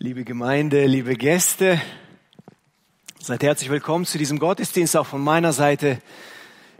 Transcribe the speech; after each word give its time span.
Liebe 0.00 0.24
Gemeinde, 0.24 0.86
liebe 0.86 1.14
Gäste, 1.14 1.80
seid 3.20 3.44
herzlich 3.44 3.70
willkommen 3.70 4.04
zu 4.04 4.18
diesem 4.18 4.40
Gottesdienst 4.40 4.96
auch 4.96 5.06
von 5.06 5.22
meiner 5.22 5.52
Seite. 5.52 6.00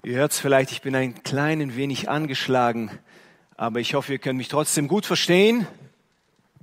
Ihr 0.02 0.16
hört 0.16 0.32
es 0.32 0.40
vielleicht, 0.40 0.72
ich 0.72 0.82
bin 0.82 0.96
ein 0.96 1.22
klein 1.22 1.76
wenig 1.76 2.08
angeschlagen, 2.10 2.90
aber 3.56 3.78
ich 3.78 3.94
hoffe, 3.94 4.14
ihr 4.14 4.18
könnt 4.18 4.36
mich 4.36 4.48
trotzdem 4.48 4.88
gut 4.88 5.06
verstehen. 5.06 5.64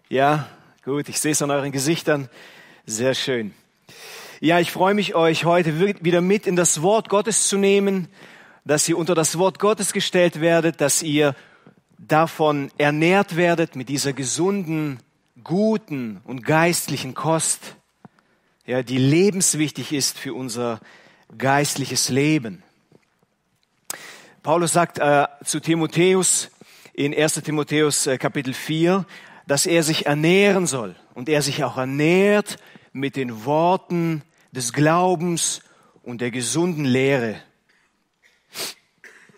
Ja, 0.09 0.49
gut, 0.83 1.07
ich 1.07 1.21
sehe 1.21 1.31
es 1.31 1.41
an 1.41 1.51
euren 1.51 1.71
Gesichtern. 1.71 2.27
Sehr 2.85 3.15
schön. 3.15 3.53
Ja, 4.41 4.59
ich 4.59 4.73
freue 4.73 4.93
mich, 4.93 5.15
euch 5.15 5.45
heute 5.45 6.03
wieder 6.03 6.19
mit 6.19 6.47
in 6.47 6.57
das 6.57 6.81
Wort 6.81 7.07
Gottes 7.07 7.47
zu 7.47 7.57
nehmen, 7.57 8.09
dass 8.65 8.89
ihr 8.89 8.97
unter 8.97 9.15
das 9.15 9.37
Wort 9.37 9.57
Gottes 9.57 9.93
gestellt 9.93 10.41
werdet, 10.41 10.81
dass 10.81 11.01
ihr 11.01 11.33
davon 11.97 12.71
ernährt 12.77 13.37
werdet 13.37 13.77
mit 13.77 13.87
dieser 13.87 14.11
gesunden, 14.11 14.99
guten 15.43 16.21
und 16.23 16.43
geistlichen 16.45 17.13
Kost, 17.13 17.75
ja, 18.65 18.83
die 18.83 18.97
lebenswichtig 18.97 19.91
ist 19.91 20.17
für 20.17 20.33
unser 20.33 20.79
geistliches 21.37 22.09
Leben. 22.09 22.63
Paulus 24.43 24.73
sagt 24.73 24.99
äh, 24.99 25.27
zu 25.43 25.59
Timotheus 25.59 26.49
in 26.93 27.13
1 27.13 27.35
Timotheus 27.43 28.07
äh, 28.07 28.17
Kapitel 28.17 28.53
4, 28.53 29.05
dass 29.47 29.65
er 29.65 29.83
sich 29.83 30.05
ernähren 30.05 30.67
soll 30.67 30.95
und 31.13 31.29
er 31.29 31.41
sich 31.41 31.63
auch 31.63 31.77
ernährt 31.77 32.57
mit 32.93 33.15
den 33.15 33.45
Worten 33.45 34.23
des 34.51 34.73
Glaubens 34.73 35.61
und 36.03 36.21
der 36.21 36.31
gesunden 36.31 36.85
Lehre. 36.85 37.41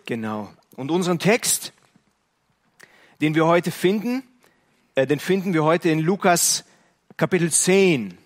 Genau. 0.05 0.51
Und 0.75 0.91
unseren 0.91 1.19
Text, 1.19 1.73
den 3.21 3.35
wir 3.35 3.45
heute 3.45 3.71
finden, 3.71 4.23
den 4.95 5.19
finden 5.19 5.53
wir 5.53 5.63
heute 5.63 5.89
in 5.89 5.99
Lukas 5.99 6.65
Kapitel 7.17 7.51
10. 7.51 8.17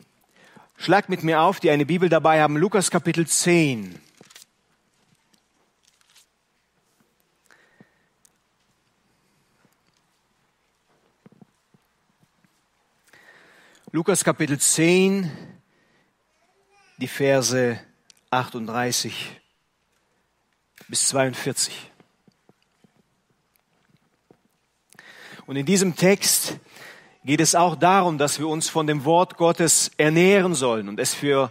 Schlagt 0.77 1.09
mit 1.09 1.23
mir 1.23 1.41
auf, 1.41 1.59
die 1.59 1.70
eine 1.71 1.85
Bibel 1.85 2.09
dabei 2.09 2.41
haben, 2.41 2.57
Lukas 2.57 2.91
Kapitel 2.91 3.26
10. 3.26 3.99
Lukas 13.93 14.24
Kapitel 14.26 14.59
10, 14.59 15.31
die 16.98 17.07
Verse 17.07 17.79
38 18.29 19.40
bis 20.90 21.07
42. 21.07 21.91
Und 25.48 25.55
in 25.55 25.65
diesem 25.65 25.95
Text 25.95 26.57
geht 27.23 27.40
es 27.40 27.55
auch 27.55 27.77
darum, 27.77 28.17
dass 28.17 28.37
wir 28.37 28.49
uns 28.49 28.67
von 28.67 28.85
dem 28.85 29.05
Wort 29.05 29.37
Gottes 29.37 29.90
ernähren 29.95 30.53
sollen 30.53 30.90
und 30.90 30.99
es 30.99 31.13
für 31.13 31.49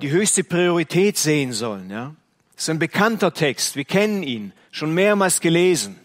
die 0.00 0.10
höchste 0.10 0.44
Priorität 0.44 1.18
sehen 1.18 1.52
sollen. 1.52 1.90
Ja? 1.90 2.14
Es 2.56 2.62
ist 2.62 2.70
ein 2.70 2.78
bekannter 2.78 3.34
Text, 3.34 3.74
wir 3.74 3.84
kennen 3.84 4.22
ihn, 4.22 4.52
schon 4.70 4.94
mehrmals 4.94 5.40
gelesen. 5.40 5.98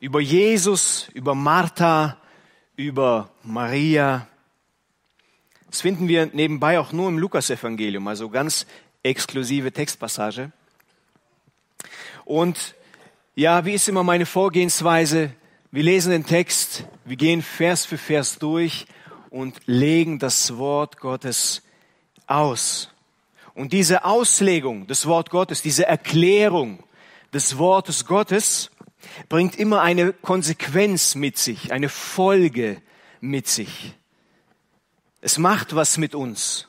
Über 0.00 0.20
Jesus, 0.20 1.08
über 1.14 1.36
Martha, 1.36 2.16
über 2.74 3.30
Maria. 3.44 4.26
Das 5.70 5.80
finden 5.80 6.08
wir 6.08 6.26
nebenbei 6.26 6.80
auch 6.80 6.90
nur 6.90 7.08
im 7.08 7.18
Lukasevangelium, 7.18 8.08
also 8.08 8.30
ganz 8.30 8.66
exklusive 9.04 9.70
Textpassage. 9.70 10.50
Und 12.24 12.74
ja, 13.38 13.66
wie 13.66 13.74
ist 13.74 13.86
immer 13.86 14.02
meine 14.02 14.24
Vorgehensweise? 14.24 15.30
Wir 15.70 15.82
lesen 15.82 16.10
den 16.10 16.24
Text, 16.24 16.86
wir 17.04 17.16
gehen 17.16 17.42
Vers 17.42 17.84
für 17.84 17.98
Vers 17.98 18.38
durch 18.38 18.86
und 19.28 19.60
legen 19.66 20.18
das 20.18 20.56
Wort 20.56 20.98
Gottes 20.98 21.62
aus. 22.26 22.88
Und 23.52 23.74
diese 23.74 24.06
Auslegung 24.06 24.86
des 24.86 25.04
Wort 25.04 25.28
Gottes, 25.28 25.60
diese 25.60 25.84
Erklärung 25.84 26.82
des 27.34 27.58
Wortes 27.58 28.06
Gottes 28.06 28.70
bringt 29.28 29.54
immer 29.56 29.82
eine 29.82 30.14
Konsequenz 30.14 31.14
mit 31.14 31.36
sich, 31.36 31.72
eine 31.72 31.90
Folge 31.90 32.80
mit 33.20 33.48
sich. 33.48 33.92
Es 35.20 35.36
macht 35.36 35.76
was 35.76 35.98
mit 35.98 36.14
uns. 36.14 36.68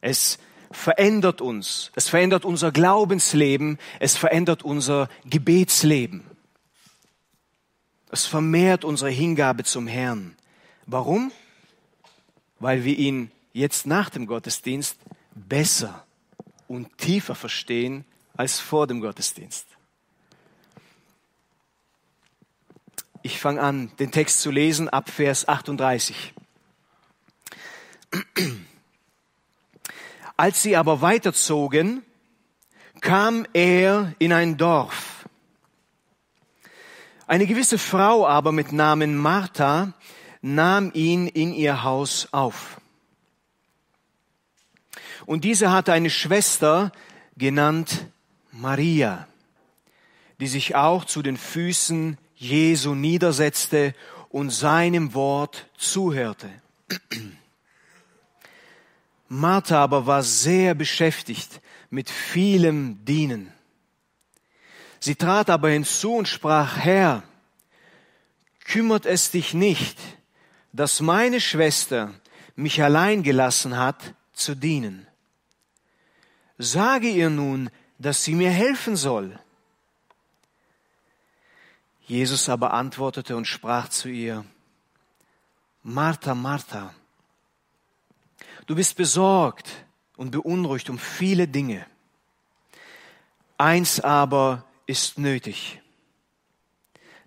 Es 0.00 0.38
verändert 0.70 1.40
uns. 1.40 1.90
Es 1.94 2.08
verändert 2.08 2.44
unser 2.44 2.72
Glaubensleben. 2.72 3.78
Es 4.00 4.16
verändert 4.16 4.62
unser 4.62 5.08
Gebetsleben. 5.24 6.24
Es 8.10 8.26
vermehrt 8.26 8.84
unsere 8.84 9.10
Hingabe 9.10 9.64
zum 9.64 9.86
Herrn. 9.86 10.36
Warum? 10.86 11.32
Weil 12.60 12.84
wir 12.84 12.96
ihn 12.96 13.30
jetzt 13.52 13.86
nach 13.86 14.10
dem 14.10 14.26
Gottesdienst 14.26 14.96
besser 15.34 16.04
und 16.68 16.96
tiefer 16.98 17.34
verstehen 17.34 18.04
als 18.36 18.60
vor 18.60 18.86
dem 18.86 19.00
Gottesdienst. 19.00 19.66
Ich 23.22 23.40
fange 23.40 23.60
an, 23.60 23.90
den 23.98 24.12
Text 24.12 24.40
zu 24.40 24.50
lesen 24.50 24.88
ab 24.88 25.10
Vers 25.10 25.48
38. 25.48 26.32
Als 30.36 30.62
sie 30.62 30.76
aber 30.76 31.00
weiterzogen, 31.00 32.02
kam 33.00 33.46
er 33.52 34.12
in 34.18 34.32
ein 34.32 34.56
Dorf. 34.56 35.28
Eine 37.26 37.46
gewisse 37.46 37.78
Frau 37.78 38.26
aber 38.26 38.52
mit 38.52 38.72
Namen 38.72 39.16
Martha 39.16 39.92
nahm 40.42 40.90
ihn 40.94 41.26
in 41.26 41.52
ihr 41.52 41.82
Haus 41.82 42.28
auf. 42.32 42.80
Und 45.24 45.42
diese 45.42 45.72
hatte 45.72 45.92
eine 45.92 46.10
Schwester 46.10 46.92
genannt 47.36 48.06
Maria, 48.52 49.26
die 50.38 50.46
sich 50.46 50.76
auch 50.76 51.04
zu 51.04 51.22
den 51.22 51.36
Füßen 51.36 52.16
Jesu 52.36 52.94
niedersetzte 52.94 53.94
und 54.28 54.50
seinem 54.50 55.14
Wort 55.14 55.66
zuhörte. 55.76 56.48
Martha 59.28 59.82
aber 59.82 60.06
war 60.06 60.22
sehr 60.22 60.74
beschäftigt 60.74 61.60
mit 61.90 62.10
vielem 62.10 63.04
Dienen. 63.04 63.52
Sie 65.00 65.14
trat 65.14 65.50
aber 65.50 65.70
hinzu 65.70 66.14
und 66.14 66.28
sprach, 66.28 66.76
Herr, 66.78 67.22
kümmert 68.64 69.06
es 69.06 69.30
dich 69.30 69.54
nicht, 69.54 69.98
dass 70.72 71.00
meine 71.00 71.40
Schwester 71.40 72.12
mich 72.54 72.82
allein 72.82 73.22
gelassen 73.22 73.76
hat 73.76 74.14
zu 74.32 74.54
dienen. 74.54 75.06
Sage 76.58 77.08
ihr 77.08 77.30
nun, 77.30 77.70
dass 77.98 78.24
sie 78.24 78.34
mir 78.34 78.50
helfen 78.50 78.96
soll. 78.96 79.38
Jesus 82.06 82.48
aber 82.48 82.72
antwortete 82.72 83.36
und 83.36 83.46
sprach 83.46 83.88
zu 83.88 84.08
ihr, 84.08 84.44
Martha, 85.82 86.34
Martha, 86.34 86.94
Du 88.66 88.74
bist 88.74 88.96
besorgt 88.96 89.86
und 90.16 90.32
beunruhigt 90.32 90.90
um 90.90 90.98
viele 90.98 91.46
Dinge. 91.46 91.86
Eins 93.58 94.00
aber 94.00 94.64
ist 94.86 95.18
nötig. 95.18 95.80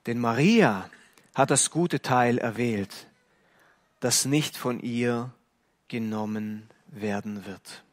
Denn 0.05 0.19
Maria 0.19 0.89
hat 1.33 1.49
das 1.49 1.71
gute 1.71 2.01
Teil 2.01 2.37
erwählt, 2.37 3.07
das 4.01 4.25
nicht 4.25 4.57
von 4.57 4.79
ihr 4.81 5.31
genommen 5.87 6.69
werden 6.87 7.45
wird. 7.45 7.83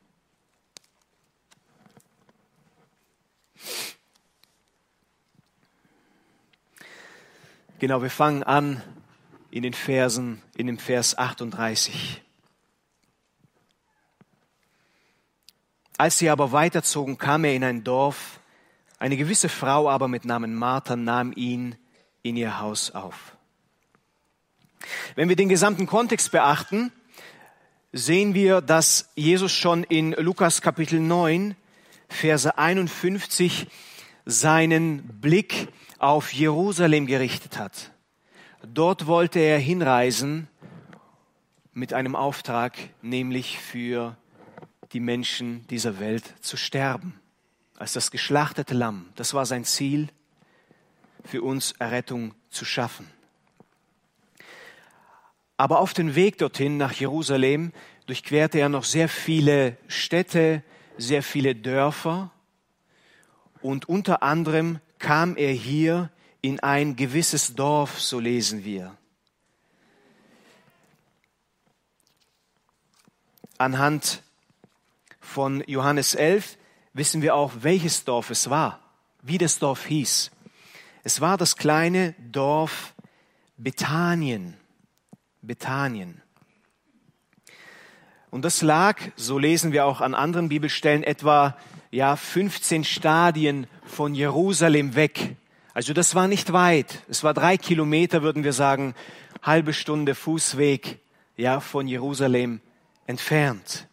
Genau, 7.78 8.02
wir 8.02 8.10
fangen 8.10 8.42
an 8.42 8.82
in 9.50 9.62
den 9.62 9.74
Versen, 9.74 10.42
in 10.56 10.66
dem 10.66 10.78
Vers 10.78 11.16
38. 11.16 12.22
Als 15.98 16.18
sie 16.18 16.28
aber 16.28 16.52
weiterzogen, 16.52 17.16
kam 17.16 17.44
er 17.44 17.54
in 17.54 17.64
ein 17.64 17.82
Dorf. 17.82 18.40
Eine 18.98 19.16
gewisse 19.16 19.48
Frau 19.48 19.88
aber 19.88 20.08
mit 20.08 20.24
Namen 20.24 20.54
Martha 20.54 20.94
nahm 20.94 21.32
ihn 21.34 21.76
in 22.22 22.36
ihr 22.36 22.60
Haus 22.60 22.90
auf. 22.90 23.36
Wenn 25.14 25.28
wir 25.28 25.36
den 25.36 25.48
gesamten 25.48 25.86
Kontext 25.86 26.32
beachten, 26.32 26.92
sehen 27.92 28.34
wir, 28.34 28.60
dass 28.60 29.10
Jesus 29.14 29.52
schon 29.52 29.84
in 29.84 30.12
Lukas 30.12 30.60
Kapitel 30.60 31.00
9, 31.00 31.56
Verse 32.08 32.56
51 32.58 33.66
seinen 34.26 35.02
Blick 35.20 35.68
auf 35.98 36.32
Jerusalem 36.32 37.06
gerichtet 37.06 37.58
hat. 37.58 37.90
Dort 38.62 39.06
wollte 39.06 39.38
er 39.38 39.58
hinreisen 39.58 40.48
mit 41.72 41.94
einem 41.94 42.16
Auftrag, 42.16 42.76
nämlich 43.00 43.58
für 43.58 44.16
die 44.92 45.00
Menschen 45.00 45.66
dieser 45.68 45.98
Welt 45.98 46.34
zu 46.40 46.56
sterben. 46.56 47.20
Als 47.76 47.92
das 47.92 48.10
geschlachtete 48.10 48.74
Lamm. 48.74 49.10
Das 49.16 49.34
war 49.34 49.44
sein 49.44 49.64
Ziel, 49.64 50.08
für 51.24 51.42
uns 51.42 51.72
Errettung 51.72 52.34
zu 52.48 52.64
schaffen. 52.64 53.10
Aber 55.56 55.80
auf 55.80 55.94
dem 55.94 56.14
Weg 56.14 56.38
dorthin 56.38 56.76
nach 56.76 56.92
Jerusalem 56.92 57.72
durchquerte 58.06 58.58
er 58.58 58.68
noch 58.68 58.84
sehr 58.84 59.08
viele 59.08 59.76
Städte, 59.88 60.62
sehr 60.96 61.22
viele 61.22 61.54
Dörfer 61.54 62.30
und 63.62 63.88
unter 63.88 64.22
anderem 64.22 64.80
kam 64.98 65.36
er 65.36 65.52
hier 65.52 66.10
in 66.40 66.60
ein 66.60 66.96
gewisses 66.96 67.54
Dorf, 67.54 68.00
so 68.00 68.20
lesen 68.20 68.64
wir. 68.64 68.96
Anhand 73.58 74.22
von 75.26 75.62
Johannes 75.66 76.14
11 76.14 76.56
wissen 76.94 77.20
wir 77.20 77.34
auch, 77.34 77.52
welches 77.60 78.04
Dorf 78.04 78.30
es 78.30 78.48
war, 78.48 78.80
wie 79.22 79.38
das 79.38 79.58
Dorf 79.58 79.84
hieß. 79.84 80.30
Es 81.04 81.20
war 81.20 81.36
das 81.36 81.56
kleine 81.56 82.14
Dorf 82.30 82.94
Bethanien. 83.58 84.56
Bethanien. 85.42 86.22
Und 88.30 88.44
das 88.44 88.62
lag, 88.62 89.00
so 89.16 89.38
lesen 89.38 89.72
wir 89.72 89.84
auch 89.84 90.00
an 90.00 90.14
anderen 90.14 90.48
Bibelstellen, 90.48 91.02
etwa 91.02 91.56
ja 91.90 92.16
15 92.16 92.84
Stadien 92.84 93.66
von 93.84 94.14
Jerusalem 94.14 94.94
weg. 94.94 95.36
Also 95.74 95.92
das 95.92 96.14
war 96.14 96.28
nicht 96.28 96.52
weit. 96.52 97.02
Es 97.08 97.22
war 97.24 97.34
drei 97.34 97.56
Kilometer, 97.56 98.22
würden 98.22 98.44
wir 98.44 98.52
sagen, 98.52 98.94
halbe 99.42 99.72
Stunde 99.72 100.14
Fußweg 100.14 100.98
ja 101.36 101.60
von 101.60 101.86
Jerusalem 101.88 102.60
entfernt. 103.06 103.86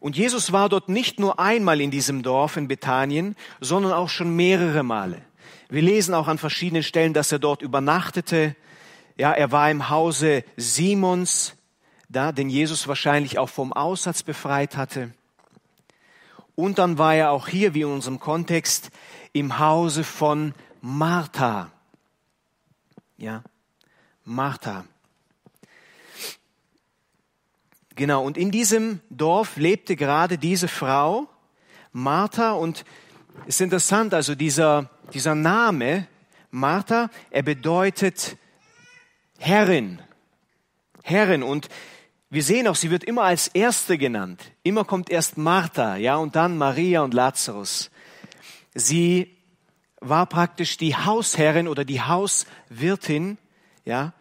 Und 0.00 0.16
Jesus 0.16 0.52
war 0.52 0.68
dort 0.68 0.88
nicht 0.88 1.18
nur 1.18 1.40
einmal 1.40 1.80
in 1.80 1.90
diesem 1.90 2.22
Dorf 2.22 2.56
in 2.56 2.68
Bethanien, 2.68 3.36
sondern 3.60 3.92
auch 3.92 4.08
schon 4.08 4.34
mehrere 4.36 4.82
Male. 4.82 5.22
Wir 5.68 5.82
lesen 5.82 6.14
auch 6.14 6.28
an 6.28 6.38
verschiedenen 6.38 6.82
Stellen, 6.82 7.14
dass 7.14 7.32
er 7.32 7.38
dort 7.38 7.62
übernachtete. 7.62 8.54
Ja, 9.16 9.32
er 9.32 9.52
war 9.52 9.70
im 9.70 9.88
Hause 9.90 10.44
Simons, 10.56 11.54
da, 12.08 12.32
den 12.32 12.48
Jesus 12.48 12.88
wahrscheinlich 12.88 13.38
auch 13.38 13.48
vom 13.48 13.72
Aussatz 13.72 14.22
befreit 14.22 14.76
hatte. 14.76 15.12
Und 16.54 16.78
dann 16.78 16.98
war 16.98 17.14
er 17.14 17.30
auch 17.30 17.48
hier, 17.48 17.74
wie 17.74 17.82
in 17.82 17.88
unserem 17.88 18.18
Kontext, 18.18 18.90
im 19.32 19.58
Hause 19.58 20.04
von 20.04 20.54
Martha. 20.80 21.70
Ja, 23.16 23.42
Martha. 24.24 24.84
Genau, 27.98 28.22
und 28.22 28.38
in 28.38 28.52
diesem 28.52 29.00
Dorf 29.10 29.56
lebte 29.56 29.96
gerade 29.96 30.38
diese 30.38 30.68
Frau, 30.68 31.26
Martha, 31.90 32.52
und 32.52 32.84
es 33.48 33.56
ist 33.56 33.60
interessant, 33.60 34.14
also 34.14 34.36
dieser, 34.36 34.88
dieser 35.12 35.34
Name, 35.34 36.06
Martha, 36.52 37.10
er 37.30 37.42
bedeutet 37.42 38.36
Herrin. 39.36 40.00
Herrin. 41.02 41.42
Und 41.42 41.70
wir 42.30 42.44
sehen 42.44 42.68
auch, 42.68 42.76
sie 42.76 42.92
wird 42.92 43.02
immer 43.02 43.24
als 43.24 43.48
Erste 43.48 43.98
genannt. 43.98 44.52
Immer 44.62 44.84
kommt 44.84 45.10
erst 45.10 45.36
Martha, 45.36 45.96
ja, 45.96 46.18
und 46.18 46.36
dann 46.36 46.56
Maria 46.56 47.02
und 47.02 47.14
Lazarus. 47.14 47.90
Sie 48.76 49.36
war 50.00 50.26
praktisch 50.26 50.76
die 50.76 50.94
Hausherrin 50.94 51.66
oder 51.66 51.84
die 51.84 52.00
Hauswirtin, 52.00 53.38
ja, 53.84 54.12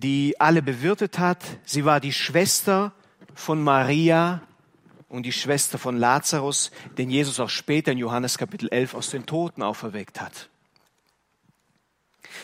die 0.00 0.40
alle 0.40 0.62
bewirtet 0.62 1.18
hat. 1.18 1.38
Sie 1.64 1.84
war 1.84 2.00
die 2.00 2.12
Schwester 2.12 2.92
von 3.34 3.62
Maria 3.62 4.42
und 5.08 5.24
die 5.24 5.32
Schwester 5.32 5.78
von 5.78 5.96
Lazarus, 5.96 6.72
den 6.98 7.10
Jesus 7.10 7.38
auch 7.38 7.48
später 7.48 7.92
in 7.92 7.98
Johannes 7.98 8.36
Kapitel 8.36 8.68
11 8.70 8.94
aus 8.94 9.10
den 9.10 9.26
Toten 9.26 9.62
auferweckt 9.62 10.20
hat. 10.20 10.48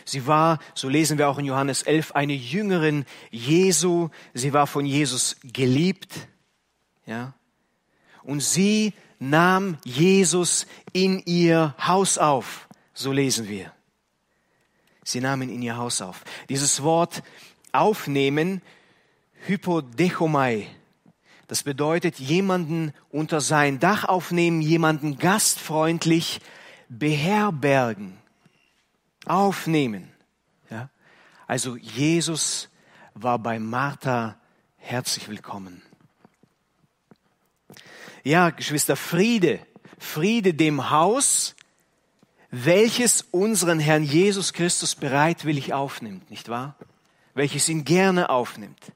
Sie 0.05 0.29
war, 0.29 0.61
so 0.75 0.89
lesen 0.89 1.19
wir 1.19 1.29
auch 1.29 1.39
in 1.39 1.45
Johannes 1.45 1.83
11, 1.83 2.13
eine 2.13 2.35
Jüngerin 2.35 3.05
Jesu. 3.31 4.09
Sie 4.33 4.53
war 4.53 4.69
von 4.69 4.87
Jesus 4.87 5.37
geliebt. 5.43 6.29
Ja. 7.07 7.35
Und 8.23 8.41
sie 8.41 8.95
nahm 9.19 9.77
Jesus 9.85 10.67
in 10.93 11.19
ihr 11.27 11.75
Haus 11.85 12.19
auf. 12.19 12.69
So 12.95 13.11
lesen 13.11 13.49
wir. 13.49 13.73
Sie 15.03 15.21
nahmen 15.21 15.49
in 15.49 15.63
ihr 15.63 15.77
Haus 15.77 16.03
auf. 16.03 16.25
Dieses 16.49 16.83
Wort 16.83 17.23
aufnehmen, 17.73 18.63
Hypodechomai, 19.47 20.69
das 21.51 21.65
bedeutet 21.65 22.21
jemanden 22.21 22.93
unter 23.11 23.41
sein 23.41 23.81
Dach 23.81 24.05
aufnehmen, 24.05 24.61
jemanden 24.61 25.19
gastfreundlich 25.19 26.41
beherbergen, 26.89 28.19
aufnehmen. 29.27 30.13
Ja? 30.71 30.91
Also 31.47 31.77
Jesus 31.77 32.69
war 33.15 33.39
bei 33.39 33.59
Martha 33.59 34.37
herzlich 34.77 35.29
willkommen. 35.29 35.83
Ja, 38.23 38.51
Geschwister, 38.51 38.97
Friede, 38.97 39.61
Friede 39.99 40.55
dem 40.55 40.91
Haus, 40.91 41.57
welches 42.51 43.23
unseren 43.31 43.79
Herrn 43.79 44.03
Jesus 44.03 44.53
Christus 44.53 44.95
bereitwillig 44.95 45.73
aufnimmt, 45.73 46.31
nicht 46.31 46.49
wahr? 46.49 46.75
Welches 47.35 47.69
ihn 47.69 47.85
gerne 47.85 48.29
aufnimmt. 48.29 48.93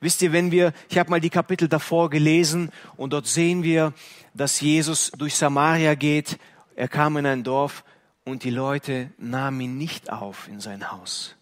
Wisst 0.00 0.22
ihr, 0.22 0.32
wenn 0.32 0.52
wir, 0.52 0.72
ich 0.88 0.98
habe 0.98 1.10
mal 1.10 1.20
die 1.20 1.30
Kapitel 1.30 1.68
davor 1.68 2.10
gelesen 2.10 2.70
und 2.96 3.12
dort 3.12 3.26
sehen 3.26 3.62
wir, 3.62 3.92
dass 4.34 4.60
Jesus 4.60 5.10
durch 5.16 5.34
Samaria 5.34 5.94
geht. 5.94 6.38
Er 6.76 6.88
kam 6.88 7.16
in 7.16 7.26
ein 7.26 7.42
Dorf 7.42 7.84
und 8.24 8.44
die 8.44 8.50
Leute 8.50 9.10
nahmen 9.18 9.60
ihn 9.60 9.78
nicht 9.78 10.10
auf 10.12 10.46
in 10.48 10.60
sein 10.60 10.92
Haus. 10.92 11.34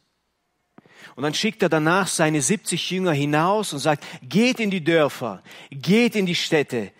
Und 1.16 1.22
dann 1.24 1.34
schickt 1.34 1.62
er 1.62 1.68
danach 1.68 2.06
seine 2.06 2.40
70 2.40 2.90
Jünger 2.90 3.12
hinaus 3.12 3.72
und 3.72 3.80
sagt, 3.80 4.04
geht 4.22 4.60
in 4.60 4.70
die 4.70 4.84
Dörfer, 4.84 5.42
geht 5.70 6.16
in 6.16 6.24
die 6.24 6.34
Städte, 6.34 6.90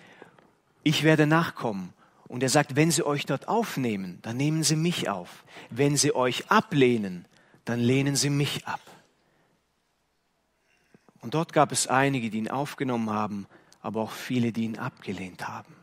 ich 0.83 1.03
werde 1.03 1.27
nachkommen 1.27 1.95
und 2.31 2.45
er 2.45 2.49
sagt, 2.49 2.77
wenn 2.77 2.93
sie 2.93 3.05
euch 3.05 3.27
dort 3.27 3.49
aufnehmen, 3.49 4.21
dann 4.23 4.37
nehmen 4.37 4.63
sie 4.63 4.77
mich 4.77 5.09
auf. 5.09 5.45
Wenn 5.69 5.97
sie 5.97 6.15
euch 6.15 6.49
ablehnen, 6.49 7.27
dann 7.65 7.81
lehnen 7.81 8.15
sie 8.15 8.31
mich 8.31 8.69
ab. 8.69 8.81
Und 11.23 11.35
dort 11.35 11.53
gab 11.53 11.73
es 11.73 11.89
einige, 11.89 12.31
die 12.31 12.39
ihn 12.39 12.49
aufgenommen 12.49 13.11
haben, 13.11 13.49
aber 13.81 14.03
auch 14.03 14.13
viele, 14.13 14.53
die 14.53 14.63
ihn 14.63 14.79
abgelehnt 14.79 15.49
haben. 15.49 15.75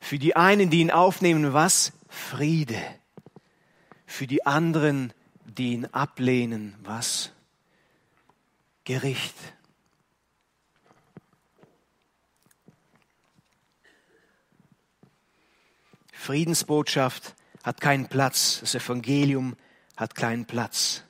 Für 0.00 0.18
die 0.18 0.36
einen, 0.36 0.70
die 0.70 0.80
ihn 0.80 0.90
aufnehmen, 0.90 1.52
was? 1.52 1.92
Friede. 2.08 2.80
Für 4.06 4.26
die 4.26 4.46
anderen, 4.46 5.12
die 5.44 5.74
ihn 5.74 5.84
ablehnen, 5.84 6.76
was? 6.82 7.30
Gericht. 8.84 9.36
Friedensbotschaft 16.18 17.34
hat 17.62 17.80
keinen 17.80 18.08
Platz. 18.08 18.58
Das 18.60 18.74
Evangelium 18.74 19.56
hat 19.96 20.16
keinen 20.16 20.46
Platz. 20.46 21.04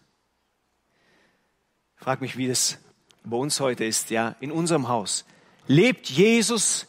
Frag 1.97 2.21
mich, 2.21 2.37
wie 2.37 2.47
das 2.47 2.79
bei 3.25 3.37
uns 3.37 3.59
heute 3.59 3.85
ist, 3.85 4.11
ja, 4.11 4.37
in 4.41 4.53
unserem 4.53 4.89
Haus. 4.89 5.25
Lebt 5.67 6.09
Jesus 6.11 6.87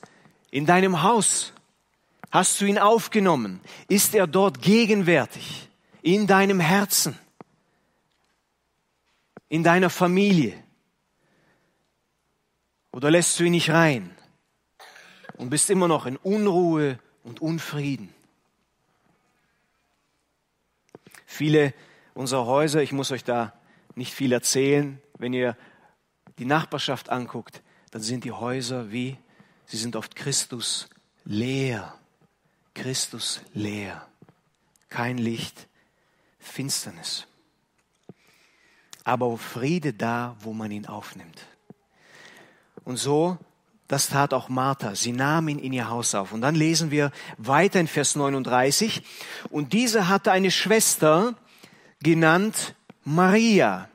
in 0.51 0.65
deinem 0.65 1.01
Haus? 1.01 1.53
Hast 2.29 2.59
du 2.59 2.65
ihn 2.65 2.77
aufgenommen? 2.77 3.61
Ist 3.87 4.13
er 4.13 4.27
dort 4.27 4.61
gegenwärtig? 4.61 5.69
In 6.01 6.27
deinem 6.27 6.59
Herzen? 6.59 7.17
In 9.47 9.63
deiner 9.63 9.89
Familie? 9.89 10.61
Oder 12.91 13.11
lässt 13.11 13.39
du 13.39 13.45
ihn 13.45 13.51
nicht 13.51 13.69
rein? 13.69 14.15
Und 15.37 15.49
bist 15.49 15.69
immer 15.69 15.87
noch 15.87 16.05
in 16.05 16.17
Unruhe 16.17 16.99
und 17.29 17.41
Unfrieden? 17.41 18.13
Viele 21.27 21.73
unserer 22.15 22.47
Häuser, 22.47 22.81
ich 22.81 22.91
muss 22.91 23.11
euch 23.11 23.23
da 23.23 23.53
nicht 23.95 24.13
viel 24.13 24.31
erzählen, 24.31 24.99
wenn 25.19 25.31
ihr 25.33 25.55
die 26.39 26.45
Nachbarschaft 26.45 27.09
anguckt, 27.09 27.61
dann 27.91 28.01
sind 28.01 28.23
die 28.23 28.31
Häuser 28.31 28.91
wie, 28.91 29.17
sie 29.65 29.77
sind 29.77 29.95
oft 29.95 30.15
Christus 30.15 30.89
leer. 31.23 31.95
Christus 32.73 33.41
leer. 33.53 34.07
Kein 34.89 35.17
Licht, 35.17 35.67
Finsternis. 36.39 37.27
Aber 39.03 39.37
Friede 39.37 39.93
da, 39.93 40.35
wo 40.39 40.53
man 40.53 40.71
ihn 40.71 40.87
aufnimmt. 40.87 41.45
Und 42.85 42.97
so, 42.97 43.37
das 43.89 44.07
tat 44.07 44.35
auch 44.35 44.49
Martha. 44.49 44.93
Sie 44.93 45.11
nahm 45.11 45.49
ihn 45.49 45.57
in 45.57 45.73
ihr 45.73 45.89
Haus 45.89 46.13
auf. 46.13 46.31
Und 46.31 46.41
dann 46.41 46.53
lesen 46.53 46.91
wir 46.91 47.11
weiter 47.37 47.79
in 47.79 47.87
Vers 47.87 48.15
39. 48.15 49.01
Und 49.49 49.73
diese 49.73 50.07
hatte 50.07 50.31
eine 50.31 50.51
Schwester 50.51 51.33
genannt 51.99 52.75
Maria, 53.03 53.89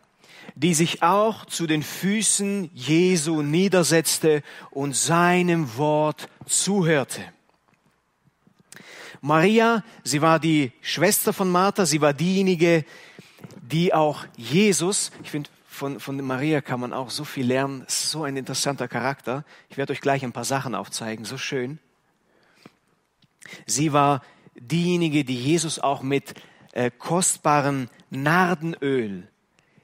die 0.56 0.74
sich 0.74 1.04
auch 1.04 1.46
zu 1.46 1.68
den 1.68 1.84
Füßen 1.84 2.70
Jesu 2.74 3.40
niedersetzte 3.42 4.42
und 4.72 4.96
seinem 4.96 5.76
Wort 5.76 6.28
zuhörte. 6.44 7.22
Maria, 9.20 9.84
sie 10.02 10.20
war 10.20 10.40
die 10.40 10.72
Schwester 10.80 11.32
von 11.32 11.48
Martha, 11.48 11.86
sie 11.86 12.00
war 12.00 12.12
diejenige, 12.12 12.84
die 13.62 13.94
auch 13.94 14.26
Jesus, 14.36 15.12
ich 15.22 15.30
finde, 15.30 15.50
von, 15.74 15.98
von 16.00 16.16
Maria 16.24 16.60
kann 16.60 16.80
man 16.80 16.92
auch 16.92 17.10
so 17.10 17.24
viel 17.24 17.46
lernen. 17.46 17.84
So 17.88 18.22
ein 18.22 18.36
interessanter 18.36 18.88
Charakter. 18.88 19.44
Ich 19.68 19.76
werde 19.76 19.92
euch 19.92 20.00
gleich 20.00 20.24
ein 20.24 20.32
paar 20.32 20.44
Sachen 20.44 20.74
aufzeigen. 20.74 21.24
So 21.24 21.36
schön. 21.36 21.78
Sie 23.66 23.92
war 23.92 24.22
diejenige, 24.54 25.24
die 25.24 25.36
Jesus 25.36 25.78
auch 25.78 26.02
mit 26.02 26.34
äh, 26.72 26.90
kostbarem 26.90 27.88
Nardenöl 28.10 29.28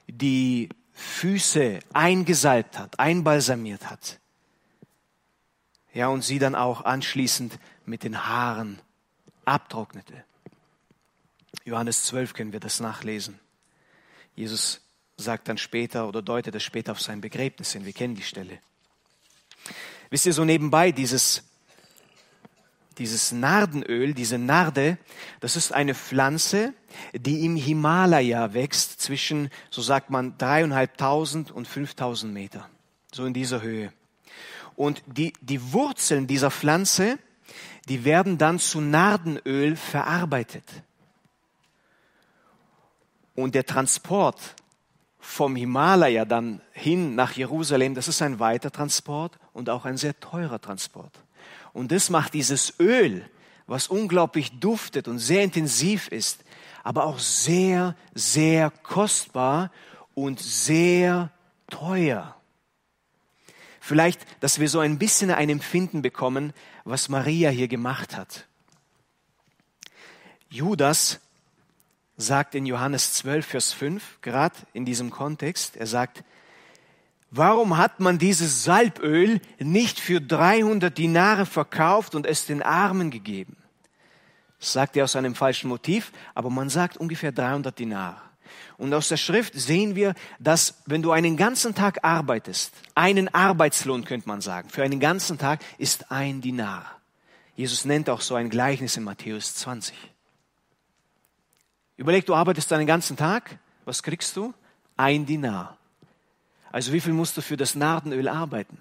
die 0.07 0.69
Füße 0.93 1.79
eingesalbt 1.93 2.79
hat, 2.79 2.99
einbalsamiert 2.99 3.89
hat. 3.89 4.19
Ja, 5.93 6.07
und 6.07 6.23
sie 6.23 6.39
dann 6.39 6.55
auch 6.55 6.85
anschließend 6.85 7.59
mit 7.85 8.03
den 8.03 8.25
Haaren 8.27 8.79
abtrocknete. 9.43 10.23
Johannes 11.65 12.05
12 12.05 12.33
können 12.33 12.53
wir 12.53 12.61
das 12.61 12.79
nachlesen. 12.79 13.39
Jesus 14.35 14.81
sagt 15.21 15.47
dann 15.47 15.57
später 15.57 16.07
oder 16.07 16.21
deutet 16.21 16.55
es 16.55 16.63
später 16.63 16.91
auf 16.91 17.01
sein 17.01 17.21
Begräbnis 17.21 17.71
hin. 17.73 17.85
Wir 17.85 17.93
kennen 17.93 18.15
die 18.15 18.23
Stelle. 18.23 18.59
Wisst 20.09 20.25
ihr 20.25 20.33
so 20.33 20.43
nebenbei, 20.43 20.91
dieses, 20.91 21.43
dieses 22.97 23.31
Nardenöl, 23.31 24.13
diese 24.13 24.37
Narde, 24.37 24.97
das 25.39 25.55
ist 25.55 25.71
eine 25.71 25.95
Pflanze, 25.95 26.73
die 27.13 27.45
im 27.45 27.55
Himalaya 27.55 28.53
wächst 28.53 29.01
zwischen, 29.01 29.49
so 29.69 29.81
sagt 29.81 30.09
man, 30.09 30.37
dreieinhalbtausend 30.37 31.51
und 31.51 31.67
fünftausend 31.67 32.33
Meter. 32.33 32.69
So 33.13 33.25
in 33.25 33.33
dieser 33.33 33.61
Höhe. 33.61 33.93
Und 34.75 35.03
die, 35.05 35.33
die 35.41 35.73
Wurzeln 35.73 36.27
dieser 36.27 36.51
Pflanze, 36.51 37.17
die 37.87 38.03
werden 38.03 38.37
dann 38.37 38.59
zu 38.59 38.81
Nardenöl 38.81 39.75
verarbeitet. 39.75 40.65
Und 43.35 43.55
der 43.55 43.65
Transport 43.65 44.55
vom 45.21 45.55
Himalaya 45.55 46.25
dann 46.25 46.61
hin 46.73 47.15
nach 47.15 47.31
Jerusalem, 47.33 47.95
das 47.95 48.07
ist 48.07 48.21
ein 48.21 48.39
weiter 48.39 48.71
Transport 48.71 49.37
und 49.53 49.69
auch 49.69 49.85
ein 49.85 49.95
sehr 49.95 50.19
teurer 50.19 50.59
Transport. 50.59 51.13
Und 51.73 51.91
das 51.91 52.09
macht 52.09 52.33
dieses 52.33 52.79
Öl, 52.79 53.23
was 53.67 53.87
unglaublich 53.87 54.59
duftet 54.59 55.07
und 55.07 55.19
sehr 55.19 55.43
intensiv 55.43 56.07
ist, 56.09 56.43
aber 56.83 57.05
auch 57.05 57.19
sehr, 57.19 57.95
sehr 58.13 58.71
kostbar 58.71 59.71
und 60.15 60.39
sehr 60.39 61.31
teuer. 61.69 62.35
Vielleicht, 63.79 64.21
dass 64.41 64.59
wir 64.59 64.69
so 64.69 64.79
ein 64.79 64.97
bisschen 64.97 65.31
ein 65.31 65.49
Empfinden 65.49 66.01
bekommen, 66.01 66.53
was 66.83 67.09
Maria 67.09 67.49
hier 67.49 67.67
gemacht 67.67 68.17
hat. 68.17 68.47
Judas 70.49 71.19
sagt 72.21 72.55
in 72.55 72.65
Johannes 72.65 73.13
12, 73.13 73.45
Vers 73.45 73.73
5, 73.73 74.19
gerade 74.21 74.55
in 74.73 74.85
diesem 74.85 75.09
Kontext, 75.09 75.75
er 75.75 75.87
sagt, 75.87 76.23
warum 77.31 77.77
hat 77.77 77.99
man 77.99 78.17
dieses 78.17 78.63
Salböl 78.63 79.41
nicht 79.59 79.99
für 79.99 80.21
300 80.21 80.97
Dinare 80.97 81.45
verkauft 81.45 82.15
und 82.15 82.25
es 82.25 82.45
den 82.45 82.61
Armen 82.61 83.11
gegeben? 83.11 83.57
Das 84.59 84.73
sagt 84.73 84.95
er 84.95 85.05
aus 85.05 85.15
einem 85.15 85.35
falschen 85.35 85.67
Motiv, 85.69 86.11
aber 86.35 86.49
man 86.49 86.69
sagt 86.69 86.97
ungefähr 86.97 87.31
300 87.31 87.77
Dinare. 87.77 88.21
Und 88.77 88.93
aus 88.93 89.07
der 89.09 89.17
Schrift 89.17 89.53
sehen 89.55 89.95
wir, 89.95 90.13
dass 90.39 90.81
wenn 90.85 91.01
du 91.01 91.11
einen 91.11 91.37
ganzen 91.37 91.73
Tag 91.73 92.03
arbeitest, 92.03 92.73
einen 92.95 93.33
Arbeitslohn 93.33 94.05
könnte 94.05 94.27
man 94.27 94.41
sagen, 94.41 94.69
für 94.69 94.83
einen 94.83 94.99
ganzen 94.99 95.37
Tag 95.37 95.61
ist 95.77 96.11
ein 96.11 96.41
Dinar. 96.41 96.85
Jesus 97.55 97.85
nennt 97.85 98.09
auch 98.09 98.21
so 98.21 98.35
ein 98.35 98.49
Gleichnis 98.49 98.97
in 98.97 99.03
Matthäus 99.03 99.55
20. 99.55 99.95
Überleg, 101.97 102.25
du 102.25 102.33
arbeitest 102.33 102.71
einen 102.73 102.87
ganzen 102.87 103.17
Tag, 103.17 103.59
was 103.85 104.03
kriegst 104.03 104.35
du? 104.35 104.53
Ein 104.97 105.25
Dinar. 105.25 105.77
Also 106.71 106.93
wie 106.93 107.01
viel 107.01 107.13
musst 107.13 107.37
du 107.37 107.41
für 107.41 107.57
das 107.57 107.75
Nardenöl 107.75 108.27
arbeiten? 108.27 108.77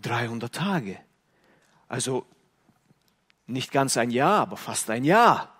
300 0.00 0.52
Tage. 0.52 0.98
Also 1.88 2.26
nicht 3.46 3.70
ganz 3.70 3.96
ein 3.96 4.10
Jahr, 4.10 4.40
aber 4.40 4.56
fast 4.56 4.90
ein 4.90 5.04
Jahr. 5.04 5.52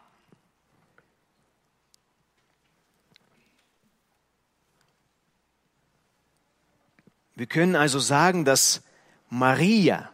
Wir 7.34 7.46
können 7.46 7.76
also 7.76 7.98
sagen, 7.98 8.44
dass 8.44 8.82
Maria 9.30 10.10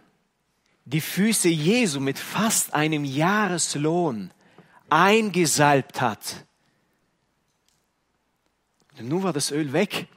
die 0.85 1.01
Füße 1.01 1.49
Jesu 1.49 2.01
mit 2.01 2.19
fast 2.19 2.75
einem 2.75 3.05
Jahreslohn 3.05 4.31
eingesalbt 4.91 6.01
hat. 6.01 6.47
Und 8.99 9.09
nun 9.09 9.23
war 9.23 9.33
das 9.33 9.51
Öl 9.51 9.73
weg. 9.73 10.09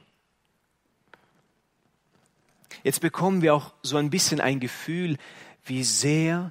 Jetzt 2.82 3.00
bekommen 3.00 3.42
wir 3.42 3.54
auch 3.54 3.72
so 3.82 3.96
ein 3.96 4.10
bisschen 4.10 4.40
ein 4.40 4.58
Gefühl, 4.58 5.18
wie 5.64 5.84
sehr 5.84 6.50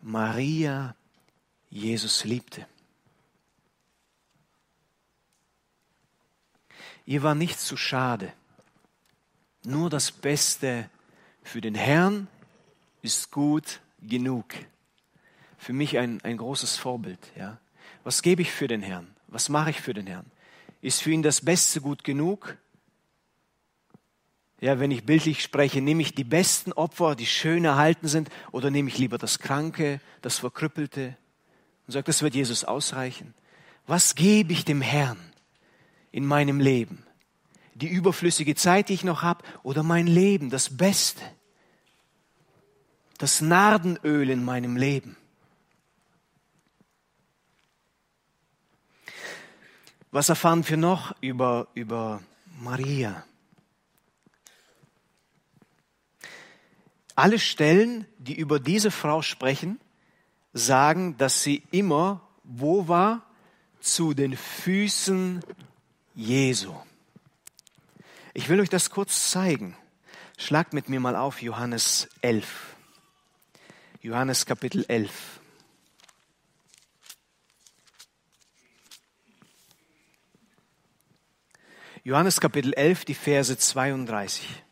Maria 0.00 0.94
Jesus 1.68 2.24
liebte. 2.24 2.66
Ihr 7.04 7.22
war 7.22 7.34
nicht 7.34 7.60
zu 7.60 7.76
schade. 7.76 8.32
Nur 9.64 9.90
das 9.90 10.10
Beste 10.12 10.88
für 11.42 11.60
den 11.60 11.74
Herrn 11.74 12.28
ist 13.02 13.30
gut 13.30 13.80
genug 14.00 14.54
für 15.60 15.74
mich 15.74 15.98
ein, 15.98 16.20
ein 16.22 16.38
großes 16.38 16.78
Vorbild. 16.78 17.20
Ja? 17.36 17.58
Was 18.02 18.22
gebe 18.22 18.42
ich 18.42 18.50
für 18.50 18.66
den 18.66 18.80
Herrn? 18.80 19.06
Was 19.28 19.50
mache 19.50 19.70
ich 19.70 19.80
für 19.80 19.92
den 19.92 20.06
Herrn? 20.06 20.24
Ist 20.80 21.02
für 21.02 21.10
ihn 21.10 21.22
das 21.22 21.42
Beste 21.42 21.82
gut 21.82 22.02
genug? 22.02 22.56
Ja, 24.60 24.80
wenn 24.80 24.90
ich 24.90 25.04
bildlich 25.04 25.42
spreche, 25.42 25.82
nehme 25.82 26.02
ich 26.02 26.14
die 26.14 26.24
besten 26.24 26.72
Opfer, 26.72 27.14
die 27.14 27.26
schön 27.26 27.64
erhalten 27.64 28.08
sind, 28.08 28.30
oder 28.52 28.70
nehme 28.70 28.88
ich 28.88 28.98
lieber 28.98 29.18
das 29.18 29.38
Kranke, 29.38 30.00
das 30.22 30.38
Verkrüppelte 30.38 31.16
und 31.86 31.92
sage, 31.92 32.04
das 32.04 32.22
wird 32.22 32.34
Jesus 32.34 32.64
ausreichen. 32.64 33.34
Was 33.86 34.14
gebe 34.14 34.52
ich 34.52 34.64
dem 34.64 34.80
Herrn 34.80 35.18
in 36.10 36.24
meinem 36.24 36.58
Leben? 36.58 37.04
Die 37.74 37.88
überflüssige 37.88 38.54
Zeit, 38.54 38.88
die 38.88 38.94
ich 38.94 39.04
noch 39.04 39.22
habe, 39.22 39.44
oder 39.62 39.82
mein 39.82 40.06
Leben, 40.06 40.48
das 40.48 40.76
Beste? 40.76 41.22
Das 43.18 43.42
Nardenöl 43.42 44.30
in 44.30 44.44
meinem 44.44 44.76
Leben. 44.76 45.16
Was 50.12 50.28
erfahren 50.28 50.68
wir 50.68 50.76
noch 50.76 51.14
über, 51.20 51.68
über 51.74 52.20
Maria? 52.58 53.24
Alle 57.14 57.38
Stellen, 57.38 58.06
die 58.18 58.34
über 58.34 58.58
diese 58.58 58.90
Frau 58.90 59.22
sprechen, 59.22 59.78
sagen, 60.52 61.16
dass 61.16 61.42
sie 61.42 61.62
immer 61.70 62.22
wo 62.42 62.88
war? 62.88 63.22
Zu 63.80 64.12
den 64.12 64.36
Füßen 64.36 65.42
Jesu. 66.14 66.74
Ich 68.34 68.48
will 68.48 68.60
euch 68.60 68.68
das 68.68 68.90
kurz 68.90 69.30
zeigen. 69.30 69.76
Schlagt 70.36 70.72
mit 70.72 70.88
mir 70.88 71.00
mal 71.00 71.16
auf 71.16 71.40
Johannes 71.40 72.08
11. 72.20 72.74
Johannes 74.02 74.44
Kapitel 74.44 74.84
11. 74.88 75.40
Johannes 82.02 82.40
Kapitel 82.40 82.72
11, 82.72 83.04
die 83.04 83.14
Verse 83.14 83.58
32. 83.58 84.64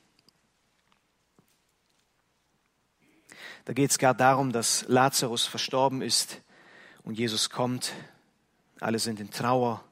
Da 3.67 3.75
geht 3.75 3.91
es 3.91 3.99
gerade 3.99 4.17
darum, 4.17 4.51
dass 4.51 4.87
Lazarus 4.89 5.45
verstorben 5.45 6.01
ist 6.01 6.41
und 7.05 7.19
Jesus 7.19 7.51
kommt. 7.51 7.93
Alle 8.81 8.99
sind 8.99 9.21
in 9.21 9.31
Trauer. 9.31 9.85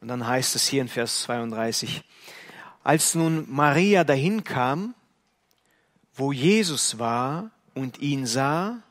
Und 0.00 0.08
dann 0.08 0.26
heißt 0.26 0.56
es 0.56 0.66
hier 0.66 0.82
in 0.82 0.88
Vers 0.88 1.22
32, 1.22 2.02
als 2.82 3.14
nun 3.14 3.46
Maria 3.48 4.02
dahin 4.02 4.42
kam, 4.42 4.96
wo 6.14 6.32
Jesus 6.32 6.98
war 6.98 7.52
und 7.74 8.00
ihn 8.00 8.26
sah, 8.26 8.82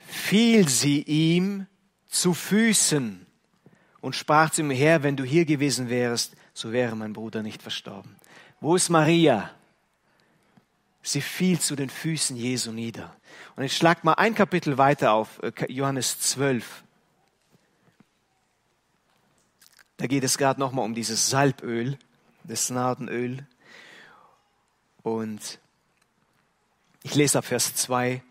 fiel 0.00 0.68
sie 0.68 1.02
ihm 1.02 1.68
zu 2.08 2.34
Füßen 2.34 3.27
und 4.00 4.14
sprach 4.14 4.50
zu 4.50 4.62
ihm, 4.62 4.70
Herr, 4.70 5.02
wenn 5.02 5.16
du 5.16 5.24
hier 5.24 5.44
gewesen 5.44 5.88
wärst, 5.88 6.34
so 6.54 6.72
wäre 6.72 6.96
mein 6.96 7.12
Bruder 7.12 7.42
nicht 7.42 7.62
verstorben. 7.62 8.16
Wo 8.60 8.76
ist 8.76 8.88
Maria? 8.88 9.50
Sie 11.02 11.20
fiel 11.20 11.58
zu 11.58 11.76
den 11.76 11.90
Füßen 11.90 12.36
Jesu 12.36 12.72
nieder. 12.72 13.14
Und 13.56 13.62
jetzt 13.62 13.76
schlag 13.76 14.04
mal 14.04 14.14
ein 14.14 14.34
Kapitel 14.34 14.78
weiter 14.78 15.12
auf, 15.12 15.42
äh, 15.42 15.52
Johannes 15.72 16.20
12. 16.20 16.82
Da 19.96 20.06
geht 20.06 20.22
es 20.22 20.38
gerade 20.38 20.60
nochmal 20.60 20.84
um 20.84 20.94
dieses 20.94 21.28
Salböl, 21.28 21.98
das 22.44 22.70
Nardenöl. 22.70 23.46
Und 25.02 25.58
ich 27.02 27.14
lese 27.14 27.38
ab 27.38 27.46
Vers 27.46 27.74
2. 27.74 28.22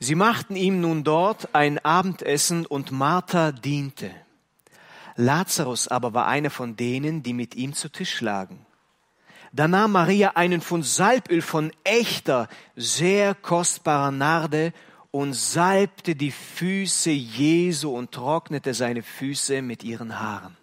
Sie 0.00 0.14
machten 0.14 0.56
ihm 0.56 0.80
nun 0.80 1.04
dort 1.04 1.54
ein 1.54 1.78
Abendessen 1.78 2.66
und 2.66 2.90
Martha 2.90 3.52
diente. 3.52 4.10
Lazarus 5.16 5.88
aber 5.88 6.14
war 6.14 6.26
einer 6.26 6.50
von 6.50 6.76
denen, 6.76 7.22
die 7.22 7.32
mit 7.32 7.54
ihm 7.54 7.74
zu 7.74 7.88
Tisch 7.88 8.20
lagen. 8.20 8.66
Da 9.52 9.68
nahm 9.68 9.92
Maria 9.92 10.30
einen 10.30 10.60
Pfund 10.60 10.84
Salböl 10.84 11.40
von 11.40 11.72
echter, 11.84 12.48
sehr 12.74 13.36
kostbarer 13.36 14.10
Narde 14.10 14.72
und 15.12 15.32
salbte 15.32 16.16
die 16.16 16.32
Füße 16.32 17.10
Jesu 17.10 17.96
und 17.96 18.10
trocknete 18.10 18.74
seine 18.74 19.04
Füße 19.04 19.62
mit 19.62 19.84
ihren 19.84 20.18
Haaren. 20.18 20.56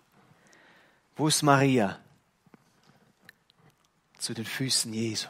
Wo 1.16 1.30
ist 1.30 1.42
Maria? 1.42 2.00
Zu 4.18 4.34
den 4.34 4.44
Füßen 4.44 4.94
Jesu. 4.94 5.30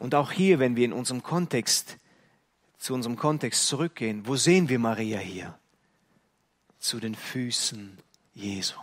Und 0.00 0.16
auch 0.16 0.32
hier, 0.32 0.58
wenn 0.58 0.74
wir 0.74 0.86
in 0.86 0.92
unserem 0.92 1.22
Kontext, 1.22 1.98
zu 2.78 2.94
unserem 2.94 3.14
Kontext 3.14 3.68
zurückgehen, 3.68 4.26
wo 4.26 4.34
sehen 4.34 4.68
wir 4.68 4.80
Maria 4.80 5.20
hier? 5.20 5.59
Zu 6.80 6.98
den 6.98 7.14
Füßen 7.14 7.96
Jesu. 8.34 8.74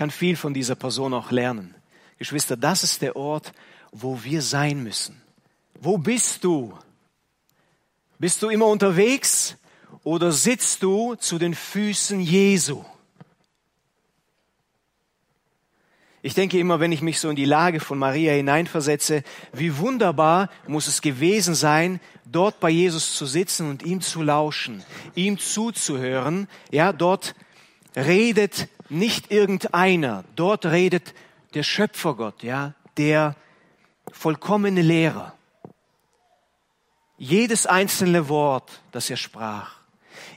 kann 0.00 0.10
viel 0.10 0.34
von 0.34 0.54
dieser 0.54 0.76
Person 0.76 1.12
auch 1.12 1.30
lernen. 1.30 1.74
Geschwister, 2.16 2.56
das 2.56 2.84
ist 2.84 3.02
der 3.02 3.16
Ort, 3.16 3.52
wo 3.92 4.24
wir 4.24 4.40
sein 4.40 4.82
müssen. 4.82 5.20
Wo 5.74 5.98
bist 5.98 6.42
du? 6.42 6.72
Bist 8.18 8.40
du 8.40 8.48
immer 8.48 8.64
unterwegs 8.64 9.56
oder 10.02 10.32
sitzt 10.32 10.82
du 10.82 11.16
zu 11.16 11.38
den 11.38 11.54
Füßen 11.54 12.18
Jesu? 12.18 12.82
Ich 16.22 16.34
denke 16.34 16.58
immer, 16.58 16.80
wenn 16.80 16.92
ich 16.92 17.00
mich 17.00 17.18
so 17.18 17.30
in 17.30 17.36
die 17.36 17.46
Lage 17.46 17.80
von 17.80 17.98
Maria 17.98 18.32
hineinversetze, 18.32 19.22
wie 19.52 19.78
wunderbar 19.78 20.50
muss 20.66 20.86
es 20.86 21.00
gewesen 21.00 21.54
sein, 21.54 21.98
dort 22.26 22.60
bei 22.60 22.68
Jesus 22.68 23.14
zu 23.14 23.24
sitzen 23.24 23.70
und 23.70 23.82
ihm 23.82 24.02
zu 24.02 24.22
lauschen, 24.22 24.84
ihm 25.14 25.38
zuzuhören. 25.38 26.46
Ja, 26.70 26.92
dort 26.92 27.34
redet 27.96 28.68
nicht 28.90 29.30
irgendeiner. 29.30 30.24
Dort 30.36 30.66
redet 30.66 31.14
der 31.54 31.62
Schöpfergott, 31.62 32.42
ja, 32.42 32.74
der 32.98 33.34
vollkommene 34.12 34.82
Lehrer. 34.82 35.34
Jedes 37.16 37.66
einzelne 37.66 38.28
Wort, 38.28 38.82
das 38.92 39.10
er 39.10 39.16
sprach, 39.16 39.76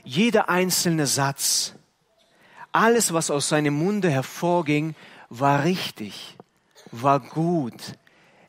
jeder 0.02 0.48
einzelne 0.48 1.06
Satz, 1.06 1.74
alles, 2.72 3.12
was 3.12 3.30
aus 3.30 3.48
seinem 3.48 3.74
Munde 3.74 4.10
hervorging, 4.10 4.94
war 5.28 5.64
richtig, 5.64 6.36
war 6.90 7.20
gut. 7.20 7.98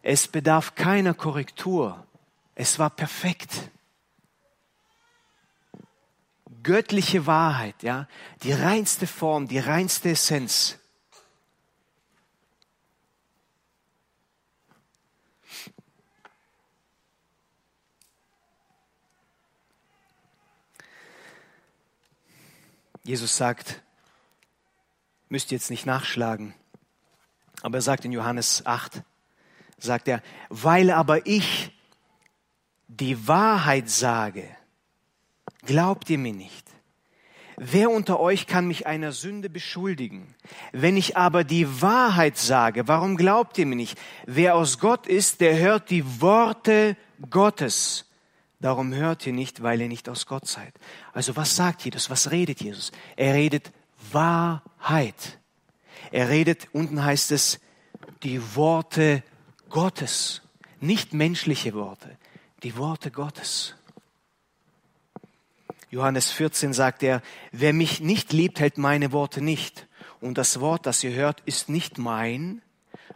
Es 0.01 0.27
bedarf 0.27 0.75
keiner 0.75 1.13
Korrektur. 1.13 2.05
Es 2.55 2.79
war 2.79 2.89
perfekt 2.89 3.70
göttliche 6.65 7.27
Wahrheit, 7.27 7.84
ja, 7.84 8.08
die 8.41 8.51
reinste 8.51 9.05
Form, 9.05 9.48
die 9.48 9.60
reinste 9.60 10.10
Essenz. 10.10 10.79
Jesus 23.03 23.38
sagt, 23.38 23.84
müsst 25.29 25.51
ihr 25.51 25.58
jetzt 25.60 25.70
nicht 25.70 25.86
nachschlagen, 25.86 26.55
aber 27.65 27.79
er 27.79 27.81
sagt 27.81 28.05
in 28.05 28.12
Johannes 28.12 28.65
8, 28.65 29.01
sagt 29.77 30.07
er, 30.07 30.22
weil 30.50 30.91
aber 30.91 31.25
ich 31.25 31.72
die 32.88 33.27
Wahrheit 33.27 33.89
sage, 33.89 34.48
Glaubt 35.65 36.10
ihr 36.10 36.17
mir 36.17 36.34
nicht? 36.34 36.65
Wer 37.57 37.89
unter 37.89 38.20
euch 38.20 38.48
kann 38.48 38.68
mich 38.68 38.85
einer 38.85 39.13
Sünde 39.13 39.50
beschuldigen? 39.50 40.35
Wenn 40.74 40.98
ich 40.98 41.16
aber 41.16 41.44
die 41.44 41.81
Wahrheit 41.81 42.37
sage, 42.37 42.87
warum 42.87 43.16
glaubt 43.16 43.57
ihr 43.57 43.66
mir 43.66 43.77
nicht? 43.77 43.98
Wer 44.25 44.55
aus 44.55 44.79
Gott 44.79 45.07
ist, 45.07 45.42
der 45.42 45.57
hört 45.57 45.89
die 45.89 46.22
Worte 46.22 46.98
Gottes. 47.29 48.05
Darum 48.59 48.94
hört 48.94 49.25
ihr 49.25 49.33
nicht, 49.33 49.63
weil 49.63 49.81
ihr 49.81 49.87
nicht 49.87 50.09
aus 50.09 50.25
Gott 50.25 50.48
seid. 50.48 50.74
Also 51.13 51.35
was 51.35 51.55
sagt 51.55 51.83
Jesus? 51.85 52.09
Was 52.09 52.29
redet 52.31 52.61
Jesus? 52.61 52.92
Er 53.16 53.33
redet 53.33 53.72
Wahrheit. 54.11 55.39
Er 56.11 56.29
redet, 56.29 56.68
unten 56.74 57.03
heißt 57.03 57.31
es, 57.31 57.59
die 58.24 58.55
Worte 58.55 59.24
Gottes. 59.70 60.41
Nicht 60.79 61.13
menschliche 61.13 61.74
Worte, 61.74 62.18
die 62.63 62.77
Worte 62.77 63.11
Gottes. 63.11 63.75
Johannes 65.89 66.31
14 66.31 66.74
sagt 66.74 67.03
er, 67.03 67.22
wer 67.51 67.72
mich 67.72 68.01
nicht 68.01 68.33
liebt, 68.33 68.59
hält 68.59 68.77
meine 68.77 69.11
Worte 69.11 69.41
nicht. 69.41 69.87
Und 70.20 70.37
das 70.37 70.59
Wort, 70.59 70.85
das 70.85 71.03
ihr 71.03 71.13
hört, 71.13 71.41
ist 71.46 71.70
nicht 71.70 71.98
mein, 71.98 72.61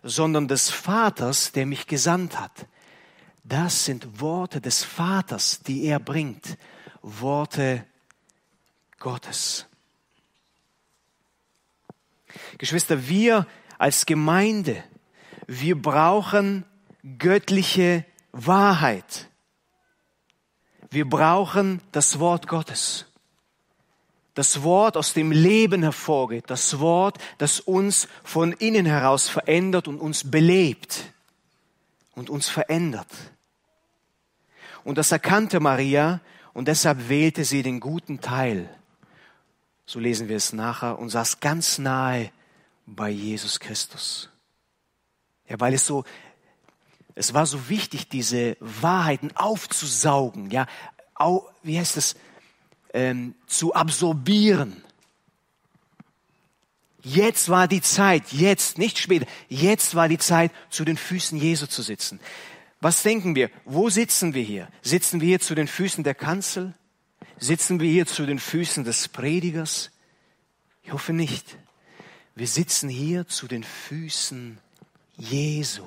sondern 0.04 0.48
des 0.48 0.70
Vaters, 0.70 1.52
der 1.52 1.66
mich 1.66 1.88
gesandt 1.88 2.40
hat. 2.40 2.68
Das 3.44 3.86
sind 3.86 4.22
Worte 4.22 4.62
des 4.62 4.84
Vaters, 4.84 5.62
die 5.62 5.86
er 5.86 6.00
bringt. 6.00 6.58
Worte 7.02 7.86
Gottes. 9.00 9.66
Geschwister, 12.58 13.08
wir 13.08 13.48
als 13.80 14.06
Gemeinde, 14.06 14.84
wir 15.48 15.82
brauchen 15.82 16.66
göttliche 17.18 18.06
Wahrheit. 18.32 19.28
Wir 20.92 21.10
brauchen 21.10 21.82
das 21.92 22.20
Wort 22.20 22.48
Gottes. 22.48 23.06
Das 24.36 24.64
Wort 24.64 24.96
aus 24.96 25.14
dem 25.14 25.32
Leben 25.32 25.82
hervorgeht. 25.82 26.46
Das 26.48 26.80
Wort, 26.80 27.18
das 27.40 27.60
uns 27.60 28.08
von 28.24 28.52
innen 28.54 28.86
heraus 28.86 29.28
verändert 29.28 29.88
und 29.88 30.00
uns 30.00 30.30
belebt 30.30 31.12
und 32.16 32.30
uns 32.30 32.50
verändert. 32.50 33.08
Und 34.84 34.98
das 34.98 35.12
erkannte 35.12 35.60
Maria 35.60 36.22
und 36.54 36.68
deshalb 36.68 37.10
wählte 37.10 37.46
sie 37.46 37.64
den 37.64 37.80
guten 37.80 38.22
Teil. 38.22 38.70
So 39.86 40.00
lesen 40.00 40.28
wir 40.28 40.38
es 40.38 40.54
nachher 40.54 41.00
und 41.00 41.10
saß 41.10 41.40
ganz 41.40 41.78
nahe 41.80 42.32
bei 42.96 43.10
Jesus 43.10 43.60
Christus. 43.60 44.30
Ja, 45.48 45.60
weil 45.60 45.74
es 45.74 45.86
so 45.86 46.04
es 47.20 47.34
war 47.34 47.46
so 47.46 47.68
wichtig, 47.68 48.08
diese 48.08 48.56
Wahrheiten 48.62 49.36
aufzusaugen, 49.36 50.52
ja, 50.52 50.68
au, 51.16 51.50
wie 51.64 51.78
heißt 51.78 51.98
es, 51.98 52.16
ähm, 52.94 53.36
zu 53.46 53.74
absorbieren. 53.74 54.82
Jetzt 57.04 57.50
war 57.50 57.68
die 57.68 57.82
Zeit, 57.82 58.32
jetzt, 58.32 58.78
nicht 58.78 59.00
später, 59.00 59.26
jetzt 59.50 59.96
war 59.96 60.08
die 60.08 60.18
Zeit, 60.18 60.54
zu 60.70 60.86
den 60.86 60.96
Füßen 60.96 61.38
Jesu 61.38 61.66
zu 61.66 61.82
sitzen. 61.82 62.22
Was 62.80 63.04
denken 63.04 63.36
wir? 63.36 63.50
Wo 63.66 63.90
sitzen 63.90 64.34
wir 64.34 64.44
hier? 64.44 64.70
Sitzen 64.82 65.20
wir 65.20 65.28
hier 65.28 65.42
zu 65.42 65.56
den 65.56 65.68
Füßen 65.68 66.06
der 66.06 66.16
Kanzel? 66.16 66.74
Sitzen 67.38 67.82
wir 67.82 67.92
hier 67.92 68.06
zu 68.06 68.26
den 68.26 68.40
Füßen 68.40 68.86
des 68.86 69.10
Predigers? 69.10 69.92
Ich 70.84 70.94
hoffe 70.94 71.12
nicht. 71.12 71.58
Wir 72.40 72.48
sitzen 72.48 72.88
hier 72.88 73.28
zu 73.28 73.50
den 73.50 73.66
Füßen 73.66 74.60
Jesu 75.18 75.84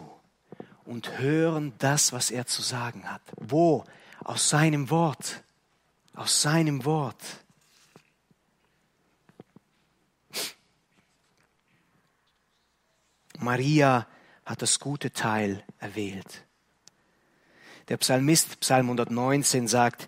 und 0.85 1.19
hören 1.19 1.73
das, 1.79 2.13
was 2.13 2.31
er 2.31 2.45
zu 2.45 2.61
sagen 2.61 3.11
hat. 3.11 3.23
Wo? 3.39 3.87
Aus 4.23 4.51
seinem 4.51 4.91
Wort. 4.91 5.45
Aus 6.13 6.43
seinem 6.43 6.85
Wort. 6.85 7.23
Maria 13.39 14.07
hat 14.45 14.61
das 14.61 14.79
gute 14.79 15.11
Teil 15.11 15.65
erwählt. 15.79 16.45
Der 17.89 17.97
Psalmist, 17.97 18.61
Psalm 18.61 18.91
119, 18.91 19.69
sagt, 19.69 20.07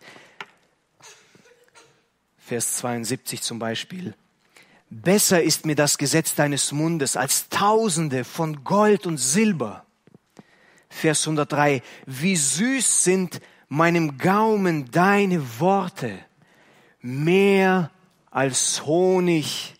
Vers 2.36 2.76
72 2.76 3.40
zum 3.40 3.58
Beispiel, 3.58 4.14
Besser 5.02 5.42
ist 5.42 5.66
mir 5.66 5.74
das 5.74 5.98
Gesetz 5.98 6.36
deines 6.36 6.70
Mundes 6.70 7.16
als 7.16 7.48
Tausende 7.48 8.22
von 8.22 8.62
Gold 8.62 9.08
und 9.08 9.16
Silber. 9.16 9.84
Vers 10.88 11.26
103, 11.26 11.82
wie 12.06 12.36
süß 12.36 13.02
sind 13.02 13.40
meinem 13.66 14.18
Gaumen 14.18 14.88
deine 14.92 15.58
Worte, 15.58 16.16
mehr 17.00 17.90
als 18.30 18.86
Honig 18.86 19.74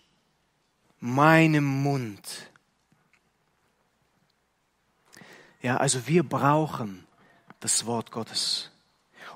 meinem 0.99 1.63
Mund. 1.63 2.51
Ja, 5.61 5.77
also 5.77 6.07
wir 6.07 6.23
brauchen 6.23 7.07
das 7.61 7.85
Wort 7.85 8.11
Gottes. 8.11 8.69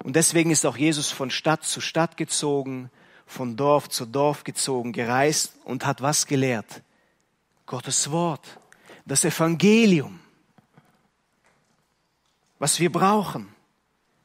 Und 0.03 0.17
deswegen 0.17 0.51
ist 0.51 0.65
auch 0.65 0.75
Jesus 0.75 1.09
von 1.09 1.31
Stadt 1.31 1.63
zu 1.63 1.79
Stadt 1.79 2.17
gezogen, 2.17 2.91
von 3.29 3.55
Dorf 3.55 3.89
zu 3.89 4.07
Dorf 4.07 4.43
gezogen, 4.43 4.91
gereist 4.91 5.53
und 5.63 5.85
hat 5.85 6.01
was 6.01 6.25
gelehrt? 6.25 6.81
Gottes 7.67 8.09
Wort, 8.09 8.59
das 9.05 9.23
Evangelium. 9.23 10.19
was 12.57 12.79
wir 12.81 12.91
brauchen. 12.91 13.47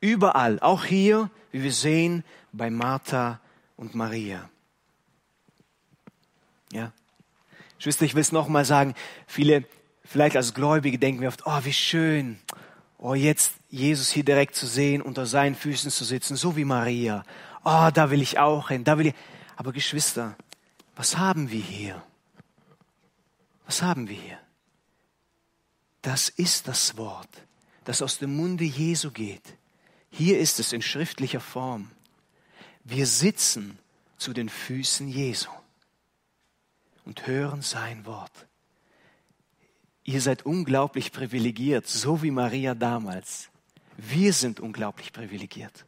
Überall, 0.00 0.58
auch 0.58 0.84
hier, 0.84 1.30
wie 1.52 1.62
wir 1.62 1.72
sehen, 1.72 2.24
bei 2.50 2.68
Martha 2.68 3.40
und 3.76 3.94
Maria. 3.94 4.50
Ja. 6.72 6.90
Geschwister, 7.76 8.04
ich 8.04 8.14
will 8.14 8.22
es 8.22 8.32
nochmal 8.32 8.64
sagen. 8.64 8.94
Viele, 9.28 9.64
vielleicht 10.04 10.36
als 10.36 10.52
Gläubige 10.52 10.98
denken 10.98 11.20
wir 11.20 11.28
oft, 11.28 11.46
oh, 11.46 11.60
wie 11.62 11.72
schön. 11.72 12.40
Oh, 12.98 13.14
jetzt 13.14 13.52
Jesus 13.70 14.10
hier 14.10 14.24
direkt 14.24 14.56
zu 14.56 14.66
sehen, 14.66 15.00
unter 15.00 15.26
seinen 15.26 15.54
Füßen 15.54 15.92
zu 15.92 16.04
sitzen, 16.04 16.34
so 16.34 16.56
wie 16.56 16.64
Maria. 16.64 17.22
Oh, 17.64 17.90
da 17.92 18.10
will 18.10 18.20
ich 18.20 18.38
auch 18.38 18.68
hin, 18.68 18.84
da 18.84 18.98
will 18.98 19.06
ich. 19.06 19.14
Aber 19.56 19.72
Geschwister, 19.72 20.36
was 20.96 21.16
haben 21.16 21.50
wir 21.50 21.60
hier? 21.60 22.02
Was 23.64 23.82
haben 23.82 24.08
wir 24.08 24.16
hier? 24.16 24.38
Das 26.02 26.28
ist 26.28 26.68
das 26.68 26.98
Wort, 26.98 27.30
das 27.84 28.02
aus 28.02 28.18
dem 28.18 28.36
Munde 28.36 28.64
Jesu 28.64 29.10
geht. 29.10 29.56
Hier 30.10 30.38
ist 30.38 30.60
es 30.60 30.72
in 30.72 30.82
schriftlicher 30.82 31.40
Form. 31.40 31.90
Wir 32.84 33.06
sitzen 33.06 33.78
zu 34.18 34.34
den 34.34 34.50
Füßen 34.50 35.08
Jesu 35.08 35.48
und 37.06 37.26
hören 37.26 37.62
sein 37.62 38.04
Wort. 38.04 38.46
Ihr 40.04 40.20
seid 40.20 40.44
unglaublich 40.44 41.12
privilegiert, 41.12 41.88
so 41.88 42.22
wie 42.22 42.30
Maria 42.30 42.74
damals. 42.74 43.48
Wir 43.96 44.34
sind 44.34 44.60
unglaublich 44.60 45.14
privilegiert. 45.14 45.86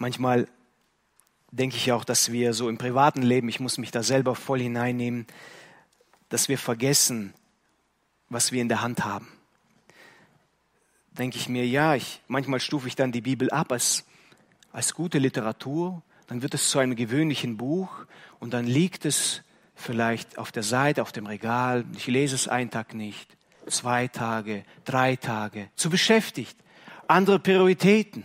Manchmal 0.00 0.48
denke 1.50 1.76
ich 1.76 1.92
auch, 1.92 2.04
dass 2.04 2.32
wir 2.32 2.54
so 2.54 2.70
im 2.70 2.78
privaten 2.78 3.20
Leben, 3.20 3.50
ich 3.50 3.60
muss 3.60 3.76
mich 3.76 3.90
da 3.90 4.02
selber 4.02 4.34
voll 4.34 4.58
hineinnehmen, 4.58 5.26
dass 6.30 6.48
wir 6.48 6.56
vergessen, 6.56 7.34
was 8.30 8.50
wir 8.50 8.62
in 8.62 8.70
der 8.70 8.80
Hand 8.80 9.04
haben. 9.04 9.28
Denke 11.18 11.36
ich 11.36 11.50
mir, 11.50 11.66
ja, 11.66 11.96
ich, 11.96 12.22
manchmal 12.28 12.60
stufe 12.60 12.88
ich 12.88 12.96
dann 12.96 13.12
die 13.12 13.20
Bibel 13.20 13.50
ab 13.50 13.72
als, 13.72 14.06
als 14.72 14.94
gute 14.94 15.18
Literatur, 15.18 16.00
dann 16.28 16.40
wird 16.40 16.54
es 16.54 16.70
zu 16.70 16.78
einem 16.78 16.96
gewöhnlichen 16.96 17.58
Buch 17.58 18.06
und 18.38 18.54
dann 18.54 18.66
liegt 18.66 19.04
es 19.04 19.42
vielleicht 19.74 20.38
auf 20.38 20.50
der 20.50 20.62
Seite, 20.62 21.02
auf 21.02 21.12
dem 21.12 21.26
Regal. 21.26 21.84
Ich 21.94 22.06
lese 22.06 22.36
es 22.36 22.48
einen 22.48 22.70
Tag 22.70 22.94
nicht, 22.94 23.36
zwei 23.66 24.08
Tage, 24.08 24.64
drei 24.86 25.16
Tage, 25.16 25.68
zu 25.74 25.90
beschäftigt, 25.90 26.56
andere 27.06 27.38
Prioritäten. 27.38 28.24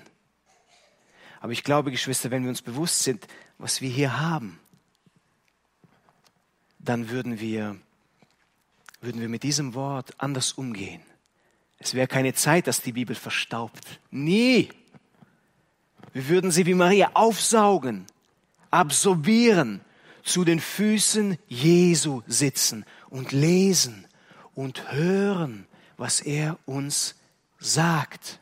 Aber 1.46 1.52
ich 1.52 1.64
glaube, 1.64 1.92
Geschwister, 1.92 2.32
wenn 2.32 2.42
wir 2.42 2.50
uns 2.50 2.64
bewusst 2.64 3.04
sind, 3.04 3.28
was 3.60 3.80
wir 3.80 3.88
hier 3.92 4.20
haben, 4.20 4.60
dann 6.80 7.10
würden 7.12 7.40
wir, 7.40 7.76
würden 9.00 9.22
wir 9.22 9.30
mit 9.30 9.44
diesem 9.44 9.76
Wort 9.76 10.16
anders 10.18 10.54
umgehen. 10.54 11.04
Es 11.78 11.94
wäre 11.94 12.08
keine 12.08 12.34
Zeit, 12.34 12.66
dass 12.66 12.82
die 12.82 12.94
Bibel 12.94 13.16
verstaubt. 13.16 14.00
Nie. 14.10 14.70
Wir 16.14 16.30
würden 16.30 16.50
sie 16.50 16.66
wie 16.66 16.74
Maria 16.74 17.12
aufsaugen, 17.14 18.08
absorbieren, 18.72 19.82
zu 20.24 20.46
den 20.46 20.60
Füßen 20.60 21.38
Jesu 21.48 22.24
sitzen 22.26 22.86
und 23.12 23.34
lesen 23.34 24.08
und 24.56 24.92
hören, 24.92 25.68
was 25.96 26.22
er 26.22 26.58
uns 26.66 27.14
sagt. 27.60 28.40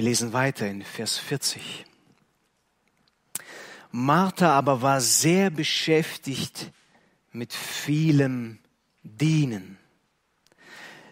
Wir 0.00 0.06
lesen 0.06 0.32
weiter 0.32 0.66
in 0.66 0.80
Vers 0.80 1.18
40. 1.18 1.84
Martha 3.90 4.50
aber 4.50 4.80
war 4.80 4.98
sehr 5.02 5.50
beschäftigt 5.50 6.72
mit 7.32 7.52
vielem 7.52 8.60
Dienen. 9.02 9.76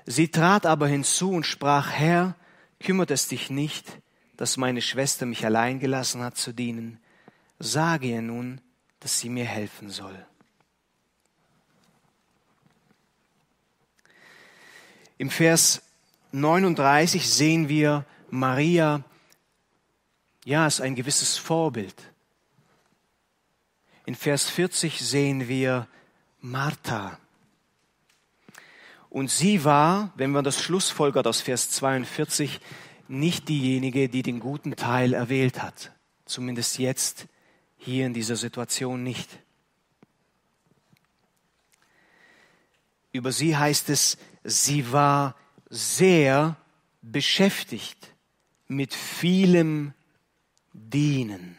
Sie 0.07 0.29
trat 0.29 0.65
aber 0.65 0.89
hinzu 0.89 1.33
und 1.33 1.45
sprach, 1.45 1.91
Herr, 1.91 2.35
kümmert 2.81 3.11
es 3.11 3.29
dich 3.29 3.51
nicht, 3.51 3.85
dass 4.39 4.57
meine 4.57 4.81
Schwester 4.81 5.27
mich 5.27 5.45
allein 5.45 5.81
gelassen 5.81 6.23
hat 6.23 6.39
zu 6.39 6.55
dienen. 6.55 6.99
Sage 7.59 8.07
ihr 8.07 8.23
nun, 8.23 8.59
dass 9.01 9.21
sie 9.21 9.29
mir 9.29 9.45
helfen 9.45 9.91
soll. 9.91 10.25
Im 15.19 15.29
Vers 15.29 15.83
39 16.33 17.29
sehen 17.29 17.69
wir 17.69 18.07
Maria, 18.31 19.03
ja, 20.45 20.67
ist 20.67 20.81
ein 20.81 20.95
gewisses 20.95 21.37
Vorbild. 21.37 21.95
In 24.07 24.15
Vers 24.15 24.49
40 24.49 25.01
sehen 25.01 25.49
wir 25.49 25.87
Martha. 26.41 27.19
Und 29.11 29.31
sie 29.31 29.65
war, 29.65 30.13
wenn 30.17 30.31
man 30.31 30.45
das 30.45 30.63
schlussfolgert 30.63 31.27
aus 31.27 31.41
Vers 31.41 31.71
42, 31.71 32.61
nicht 33.09 33.49
diejenige, 33.49 34.09
die 34.09 34.23
den 34.23 34.41
guten 34.41 34.77
Teil 34.77 35.15
erwählt 35.15 35.63
hat. 35.63 35.93
Zumindest 36.27 36.79
jetzt 36.79 37.27
hier 37.79 38.07
in 38.07 38.13
dieser 38.13 38.37
Situation 38.37 39.03
nicht. 39.03 39.29
Über 43.13 43.33
sie 43.33 43.57
heißt 43.57 43.89
es, 43.89 44.19
sie 44.45 44.93
war 44.93 45.35
sehr 45.71 46.57
beschäftigt 47.01 48.15
mit 48.69 48.95
vielem 48.95 49.95
Dienen. 50.73 51.57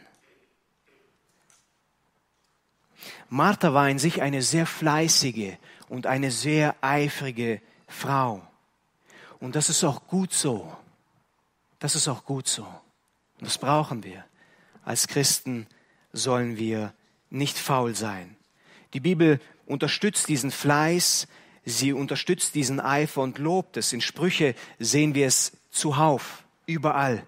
Martha 3.28 3.74
war 3.74 3.88
in 3.88 3.98
sich 3.98 4.22
eine 4.22 4.42
sehr 4.42 4.66
fleißige 4.66 5.56
und 5.88 6.06
eine 6.06 6.30
sehr 6.30 6.74
eifrige 6.80 7.60
Frau. 7.86 8.42
Und 9.38 9.56
das 9.56 9.68
ist 9.68 9.84
auch 9.84 10.06
gut 10.06 10.32
so. 10.32 10.76
Das 11.78 11.94
ist 11.94 12.08
auch 12.08 12.24
gut 12.24 12.48
so. 12.48 12.64
Und 12.64 13.46
das 13.46 13.58
brauchen 13.58 14.04
wir. 14.04 14.24
Als 14.84 15.08
Christen 15.08 15.66
sollen 16.12 16.58
wir 16.58 16.92
nicht 17.30 17.58
faul 17.58 17.94
sein. 17.94 18.36
Die 18.92 19.00
Bibel 19.00 19.40
unterstützt 19.66 20.28
diesen 20.28 20.50
Fleiß, 20.50 21.28
sie 21.64 21.92
unterstützt 21.92 22.54
diesen 22.54 22.80
Eifer 22.80 23.22
und 23.22 23.38
lobt 23.38 23.76
es. 23.76 23.92
In 23.92 24.00
Sprüche 24.00 24.54
sehen 24.78 25.14
wir 25.14 25.26
es 25.26 25.52
zuhauf, 25.70 26.44
überall. 26.72 27.26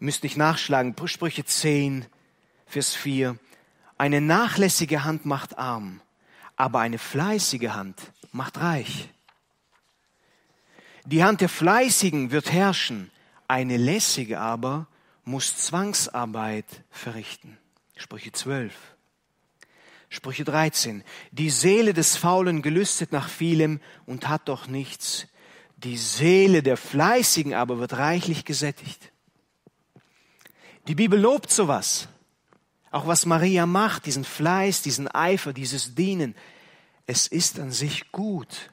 Ihr 0.00 0.04
müsst 0.04 0.22
nicht 0.22 0.36
nachschlagen. 0.36 0.94
Sprüche 1.06 1.44
10, 1.44 2.06
Vers 2.66 2.94
4. 2.94 3.38
Eine 3.96 4.20
nachlässige 4.20 5.04
Hand 5.04 5.26
macht 5.26 5.58
arm, 5.58 6.00
aber 6.56 6.80
eine 6.80 6.98
fleißige 6.98 7.70
Hand 7.70 8.12
macht 8.32 8.60
reich. 8.60 9.08
Die 11.04 11.24
Hand 11.24 11.40
der 11.40 11.48
Fleißigen 11.48 12.30
wird 12.30 12.52
herrschen, 12.52 13.10
eine 13.48 13.76
lässige 13.76 14.40
aber 14.40 14.86
muss 15.24 15.56
Zwangsarbeit 15.56 16.66
verrichten. 16.90 17.58
Sprüche 17.96 18.30
12. 18.30 18.74
Sprüche 20.10 20.44
13. 20.44 21.04
Die 21.32 21.50
Seele 21.50 21.92
des 21.92 22.16
Faulen 22.16 22.62
gelüstet 22.62 23.12
nach 23.12 23.28
vielem 23.28 23.80
und 24.06 24.28
hat 24.28 24.48
doch 24.48 24.68
nichts. 24.68 25.26
Die 25.84 25.96
Seele 25.96 26.62
der 26.62 26.76
Fleißigen 26.76 27.54
aber 27.54 27.78
wird 27.78 27.92
reichlich 27.94 28.44
gesättigt. 28.44 29.12
Die 30.88 30.96
Bibel 30.96 31.20
lobt 31.20 31.50
sowas. 31.50 32.08
Auch 32.90 33.06
was 33.06 33.26
Maria 33.26 33.66
macht, 33.66 34.06
diesen 34.06 34.24
Fleiß, 34.24 34.82
diesen 34.82 35.06
Eifer, 35.08 35.52
dieses 35.52 35.94
Dienen. 35.94 36.34
Es 37.06 37.26
ist 37.26 37.60
an 37.60 37.70
sich 37.70 38.10
gut. 38.10 38.70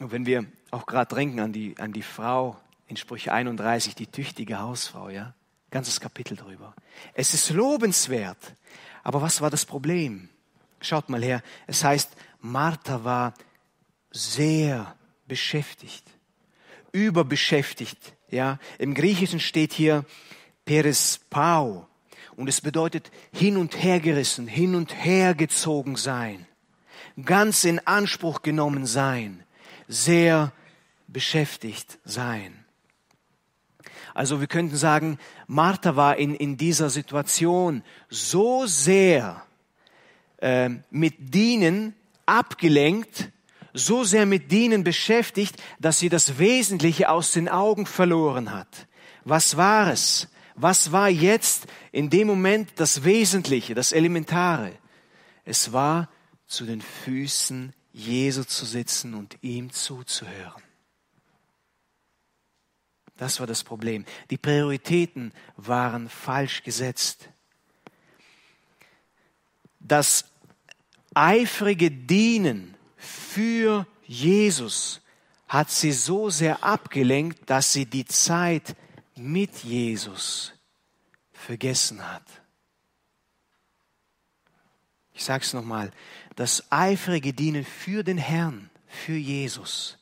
Und 0.00 0.10
wenn 0.10 0.26
wir 0.26 0.46
auch 0.72 0.86
gerade 0.86 1.14
denken 1.14 1.38
an 1.38 1.52
die, 1.52 1.78
an 1.78 1.92
die 1.92 2.02
Frau 2.02 2.58
in 2.88 2.96
Sprüche 2.96 3.32
31, 3.32 3.94
die 3.94 4.08
tüchtige 4.08 4.58
Hausfrau, 4.58 5.10
ja, 5.10 5.34
ganzes 5.70 6.00
Kapitel 6.00 6.36
drüber. 6.36 6.74
Es 7.14 7.34
ist 7.34 7.50
lobenswert. 7.50 8.54
Aber 9.04 9.22
was 9.22 9.40
war 9.40 9.50
das 9.50 9.64
Problem? 9.64 10.28
Schaut 10.80 11.08
mal 11.08 11.22
her. 11.22 11.42
Es 11.68 11.84
heißt, 11.84 12.10
Martha 12.40 13.04
war 13.04 13.34
sehr 14.12 14.96
beschäftigt, 15.26 16.04
überbeschäftigt. 16.92 18.14
Ja, 18.30 18.58
im 18.78 18.94
Griechischen 18.94 19.40
steht 19.40 19.72
hier 19.72 20.04
Peres 20.64 21.20
Pau 21.28 21.88
und 22.36 22.48
es 22.48 22.60
bedeutet 22.60 23.10
hin 23.32 23.56
und 23.56 23.82
her 23.82 24.00
gerissen, 24.00 24.46
hin 24.46 24.74
und 24.74 24.94
her 25.04 25.34
gezogen 25.34 25.96
sein, 25.96 26.46
ganz 27.24 27.64
in 27.64 27.86
Anspruch 27.86 28.42
genommen 28.42 28.86
sein, 28.86 29.44
sehr 29.88 30.52
beschäftigt 31.08 31.98
sein. 32.04 32.64
Also 34.14 34.40
wir 34.40 34.46
könnten 34.46 34.76
sagen, 34.76 35.18
Martha 35.46 35.96
war 35.96 36.16
in, 36.16 36.34
in 36.34 36.56
dieser 36.56 36.90
Situation 36.90 37.82
so 38.10 38.66
sehr 38.66 39.44
äh, 40.38 40.68
mit 40.90 41.34
Dienen 41.34 41.94
abgelenkt, 42.26 43.30
so 43.72 44.04
sehr 44.04 44.26
mit 44.26 44.50
Dienen 44.52 44.84
beschäftigt, 44.84 45.56
dass 45.80 45.98
sie 45.98 46.08
das 46.08 46.38
Wesentliche 46.38 47.08
aus 47.08 47.32
den 47.32 47.48
Augen 47.48 47.86
verloren 47.86 48.52
hat. 48.52 48.86
Was 49.24 49.56
war 49.56 49.90
es? 49.90 50.28
Was 50.54 50.92
war 50.92 51.08
jetzt 51.08 51.66
in 51.92 52.10
dem 52.10 52.26
Moment 52.26 52.72
das 52.76 53.04
Wesentliche, 53.04 53.74
das 53.74 53.92
Elementare? 53.92 54.72
Es 55.44 55.72
war 55.72 56.10
zu 56.46 56.66
den 56.66 56.82
Füßen 56.82 57.72
Jesu 57.92 58.44
zu 58.44 58.64
sitzen 58.64 59.14
und 59.14 59.38
ihm 59.42 59.72
zuzuhören. 59.72 60.62
Das 63.16 63.40
war 63.40 63.46
das 63.46 63.62
Problem. 63.62 64.04
Die 64.30 64.36
Prioritäten 64.36 65.32
waren 65.56 66.08
falsch 66.08 66.62
gesetzt. 66.62 67.28
Das 69.78 70.24
eifrige 71.14 71.90
Dienen 71.90 72.76
für 73.02 73.86
Jesus 74.06 75.00
hat 75.48 75.70
sie 75.70 75.92
so 75.92 76.30
sehr 76.30 76.62
abgelenkt, 76.62 77.50
dass 77.50 77.72
sie 77.72 77.84
die 77.84 78.04
Zeit 78.04 78.76
mit 79.16 79.64
Jesus 79.64 80.52
vergessen 81.32 82.00
hat. 82.08 82.22
Ich 85.14 85.24
sage 85.24 85.44
es 85.44 85.52
nochmal, 85.52 85.90
das 86.36 86.70
eifrige 86.70 87.32
Dienen 87.32 87.64
für 87.64 88.02
den 88.02 88.18
Herrn, 88.18 88.70
für 88.86 89.16
Jesus, 89.16 89.98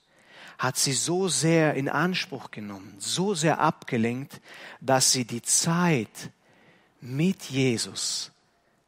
hat 0.59 0.77
sie 0.77 0.93
so 0.93 1.27
sehr 1.29 1.75
in 1.75 1.89
Anspruch 1.89 2.51
genommen, 2.51 2.95
so 2.99 3.35
sehr 3.35 3.61
abgelenkt, 3.61 4.41
dass 4.81 5.11
sie 5.11 5.25
die 5.25 5.43
Zeit 5.43 6.31
mit 7.01 7.45
Jesus 7.45 8.31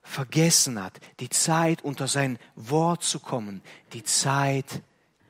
vergessen 0.03 0.83
hat, 0.83 0.99
die 1.21 1.29
Zeit 1.29 1.83
unter 1.83 2.09
sein 2.09 2.39
Wort 2.55 3.03
zu 3.03 3.21
kommen, 3.21 3.63
die 3.93 4.03
Zeit 4.03 4.83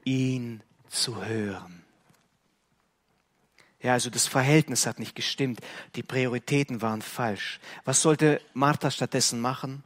ihn 0.05 0.63
zu 0.89 1.25
hören. 1.25 1.83
Ja, 3.83 3.95
also 3.95 4.11
das 4.11 4.29
Verhältnis 4.29 4.87
hat 4.87 5.01
nicht 5.01 5.17
gestimmt, 5.17 5.61
die 5.97 6.05
Prioritäten 6.05 6.83
waren 6.83 7.03
falsch. 7.03 7.59
Was 7.85 8.01
sollte 8.01 8.41
Martha 8.55 8.91
stattdessen 8.91 9.41
machen? 9.41 9.83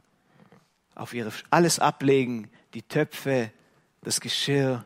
Auf 0.93 1.13
ihre 1.13 1.31
alles 1.49 1.79
ablegen, 1.79 2.49
die 2.73 2.83
Töpfe, 2.83 3.51
das 4.01 4.21
Geschirr, 4.21 4.85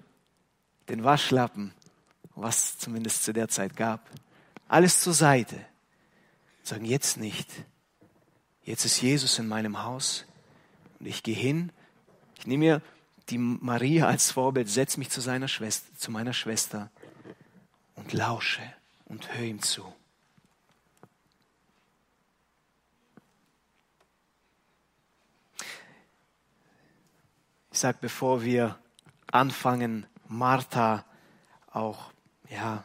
den 0.87 1.03
Waschlappen, 1.03 1.73
was 2.35 2.77
zumindest 2.77 3.23
zu 3.23 3.33
der 3.33 3.49
Zeit 3.49 3.75
gab. 3.75 4.09
Alles 4.67 5.01
zur 5.01 5.13
Seite. 5.13 5.59
Sagen 6.63 6.85
jetzt 6.85 7.17
nicht. 7.17 7.49
Jetzt 8.63 8.85
ist 8.85 9.01
Jesus 9.01 9.39
in 9.39 9.47
meinem 9.47 9.83
Haus 9.83 10.25
und 10.99 11.07
ich 11.07 11.23
gehe 11.23 11.35
hin. 11.35 11.71
Ich 12.37 12.45
nehme 12.45 12.65
mir 12.65 12.81
die 13.29 13.37
Maria 13.37 14.07
als 14.07 14.31
Vorbild, 14.31 14.69
setze 14.69 14.99
mich 14.99 15.09
zu 15.09 15.21
seiner 15.21 15.47
Schwester, 15.47 15.93
zu 15.97 16.11
meiner 16.11 16.33
Schwester 16.33 16.91
und 17.95 18.13
lausche 18.13 18.61
und 19.05 19.33
höre 19.33 19.45
ihm 19.45 19.61
zu. 19.61 19.83
Ich 27.71 27.79
sage, 27.79 27.97
bevor 28.01 28.43
wir 28.43 28.77
anfangen, 29.31 30.05
Martha 30.27 31.05
auch, 31.71 32.11
ja, 32.49 32.83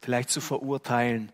vielleicht 0.00 0.30
zu 0.30 0.40
verurteilen, 0.40 1.30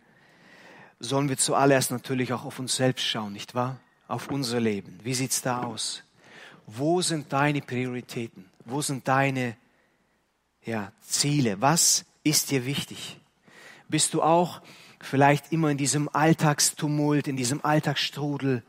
sollen 1.01 1.29
wir 1.29 1.37
zuallererst 1.37 1.91
natürlich 1.91 2.33
auch 2.33 2.45
auf 2.45 2.59
uns 2.59 2.77
selbst 2.77 3.05
schauen, 3.05 3.33
nicht 3.33 3.55
wahr? 3.55 3.79
Auf 4.09 4.29
unser 4.31 4.61
Leben. 4.61 4.99
Wie 5.03 5.15
sieht's 5.15 5.43
da 5.43 5.63
aus? 5.63 6.03
Wo 6.67 7.03
sind 7.03 7.33
deine 7.33 7.61
Prioritäten? 7.61 8.47
Wo 8.65 8.81
sind 8.83 9.07
deine 9.07 9.57
ja, 10.65 10.93
Ziele? 11.01 11.61
Was 11.61 12.05
ist 12.25 12.51
dir 12.51 12.67
wichtig? 12.67 13.19
Bist 13.89 14.15
du 14.15 14.23
auch 14.23 14.61
vielleicht 15.01 15.53
immer 15.53 15.71
in 15.71 15.79
diesem 15.79 16.09
Alltagstumult, 16.13 17.29
in 17.29 17.37
diesem 17.37 17.65
Alltagsstrudel, 17.65 18.63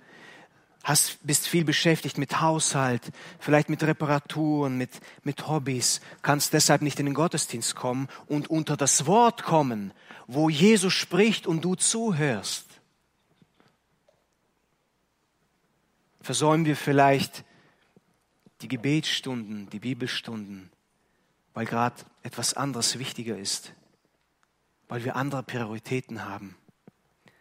hast, 0.84 1.20
bist 1.24 1.48
viel 1.48 1.66
beschäftigt 1.66 2.18
mit 2.18 2.42
Haushalt, 2.42 3.02
vielleicht 3.40 3.70
mit 3.70 3.84
Reparaturen, 3.84 4.78
mit, 4.78 4.92
mit 5.24 5.48
Hobbys, 5.48 6.02
kannst 6.22 6.54
deshalb 6.54 6.82
nicht 6.82 7.00
in 7.00 7.06
den 7.06 7.16
Gottesdienst 7.16 7.76
kommen 7.76 8.08
und 8.28 8.50
unter 8.50 8.78
das 8.78 9.06
Wort 9.06 9.44
kommen, 9.44 9.92
wo 10.32 10.48
Jesus 10.48 10.94
spricht 10.94 11.48
und 11.48 11.66
du 11.66 11.74
zuhörst. 11.74 12.66
Versäumen 16.22 16.68
wir 16.68 16.76
vielleicht 16.76 17.44
die 18.62 18.68
Gebetsstunden, 18.68 19.72
die 19.72 19.80
Bibelstunden, 19.80 20.70
weil 21.56 21.66
gerade 21.66 21.96
etwas 22.22 22.54
anderes 22.54 23.00
wichtiger 23.00 23.40
ist, 23.40 23.74
weil 24.88 25.04
wir 25.04 25.16
andere 25.16 25.42
Prioritäten 25.42 26.24
haben. 26.24 26.56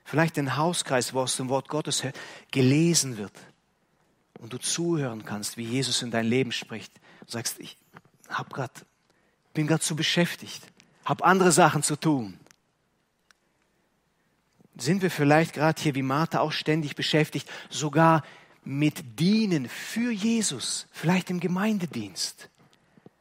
Vielleicht 0.04 0.38
den 0.38 0.56
Hauskreis, 0.56 1.12
wo 1.12 1.20
aus 1.20 1.36
dem 1.36 1.50
Wort 1.50 1.68
Gottes 1.68 2.02
gelesen 2.50 3.18
wird 3.18 3.38
und 4.38 4.54
du 4.54 4.58
zuhören 4.58 5.26
kannst, 5.26 5.58
wie 5.58 5.64
Jesus 5.64 6.00
in 6.00 6.10
dein 6.10 6.24
Leben 6.24 6.52
spricht. 6.52 6.96
Du 7.26 7.32
sagst, 7.32 7.60
ich 7.60 7.76
hab 8.30 8.50
grad, 8.50 8.86
bin 9.52 9.66
gerade 9.66 9.82
zu 9.82 9.94
beschäftigt, 9.94 10.62
habe 11.04 11.26
andere 11.26 11.52
Sachen 11.52 11.82
zu 11.82 11.94
tun. 11.94 12.40
Sind 14.78 15.02
wir 15.02 15.10
vielleicht 15.10 15.54
gerade 15.54 15.80
hier 15.80 15.94
wie 15.94 16.02
Martha 16.02 16.40
auch 16.40 16.52
ständig 16.52 16.96
beschäftigt, 16.96 17.48
sogar 17.68 18.22
mit 18.64 19.20
Dienen 19.20 19.68
für 19.68 20.10
Jesus, 20.10 20.86
vielleicht 20.92 21.30
im 21.30 21.40
Gemeindedienst? 21.40 22.48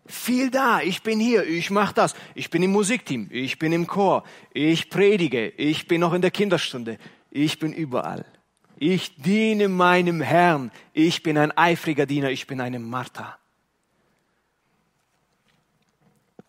viel 0.08 0.50
da. 0.50 0.82
Ich 0.82 1.04
bin 1.04 1.20
hier, 1.20 1.46
ich 1.46 1.70
mache 1.70 1.94
das. 1.94 2.16
Ich 2.34 2.50
bin 2.50 2.64
im 2.64 2.72
Musikteam, 2.72 3.28
ich 3.32 3.60
bin 3.60 3.72
im 3.72 3.88
Chor, 3.88 4.24
ich 4.54 4.90
predige, 4.90 5.50
ich 5.50 5.88
bin 5.88 6.02
noch 6.02 6.14
in 6.14 6.22
der 6.22 6.32
Kinderstunde. 6.32 6.98
Ich 7.30 7.60
bin 7.60 7.74
überall. 7.74 8.26
Ich 8.78 9.16
diene 9.16 9.68
meinem 9.68 10.22
Herrn. 10.22 10.72
Ich 10.94 11.24
bin 11.24 11.38
ein 11.38 11.56
eifriger 11.58 12.06
Diener, 12.06 12.30
ich 12.30 12.48
bin 12.48 12.62
eine 12.62 12.80
Martha. 12.80 13.38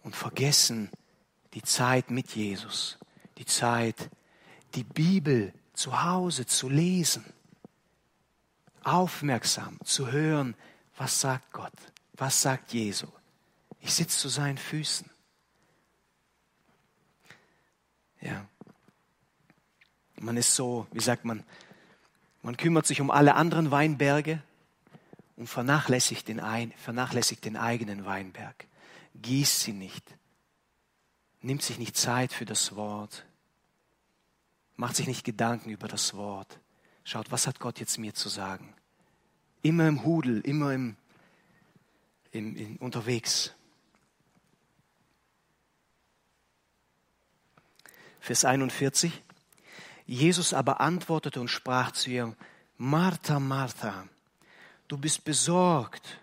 Und 0.02 0.14
vergessen 0.14 0.90
die 1.54 1.62
Zeit 1.62 2.10
mit 2.10 2.30
Jesus, 2.30 2.98
die 3.38 3.44
Zeit, 3.44 4.08
die 4.78 4.84
Bibel 4.84 5.52
zu 5.72 6.04
Hause 6.04 6.46
zu 6.46 6.68
lesen, 6.68 7.24
aufmerksam 8.84 9.76
zu 9.82 10.12
hören, 10.12 10.54
was 10.96 11.20
sagt 11.20 11.52
Gott, 11.52 11.72
was 12.12 12.40
sagt 12.40 12.72
Jesus. 12.72 13.10
Ich 13.80 13.92
sitze 13.92 14.18
zu 14.18 14.28
seinen 14.28 14.56
Füßen. 14.58 15.10
Ja. 18.20 18.46
Man 20.20 20.36
ist 20.36 20.54
so, 20.54 20.86
wie 20.92 21.00
sagt 21.00 21.24
man, 21.24 21.42
man 22.42 22.56
kümmert 22.56 22.86
sich 22.86 23.00
um 23.00 23.10
alle 23.10 23.34
anderen 23.34 23.72
Weinberge 23.72 24.40
und 25.36 25.48
vernachlässigt 25.48 26.28
den, 26.28 26.38
ein, 26.38 26.72
vernachlässigt 26.76 27.44
den 27.44 27.56
eigenen 27.56 28.04
Weinberg. 28.04 28.66
Gießt 29.16 29.58
sie 29.60 29.72
nicht. 29.72 30.04
Nimmt 31.40 31.62
sich 31.62 31.78
nicht 31.78 31.96
Zeit 31.96 32.32
für 32.32 32.44
das 32.44 32.76
Wort. 32.76 33.24
Macht 34.78 34.94
sich 34.94 35.08
nicht 35.08 35.24
Gedanken 35.24 35.70
über 35.70 35.88
das 35.88 36.14
Wort. 36.14 36.60
Schaut, 37.02 37.32
was 37.32 37.48
hat 37.48 37.58
Gott 37.58 37.80
jetzt 37.80 37.98
mir 37.98 38.14
zu 38.14 38.28
sagen? 38.28 38.72
Immer 39.60 39.88
im 39.88 40.04
Hudel, 40.04 40.40
immer 40.42 40.72
im, 40.72 40.96
im, 42.30 42.54
im 42.54 42.76
unterwegs. 42.76 43.52
Vers 48.20 48.44
41. 48.44 49.20
Jesus 50.06 50.54
aber 50.54 50.80
antwortete 50.80 51.40
und 51.40 51.48
sprach 51.48 51.90
zu 51.90 52.10
ihr, 52.10 52.36
Martha, 52.76 53.40
Martha, 53.40 54.06
du 54.86 54.96
bist 54.96 55.24
besorgt 55.24 56.20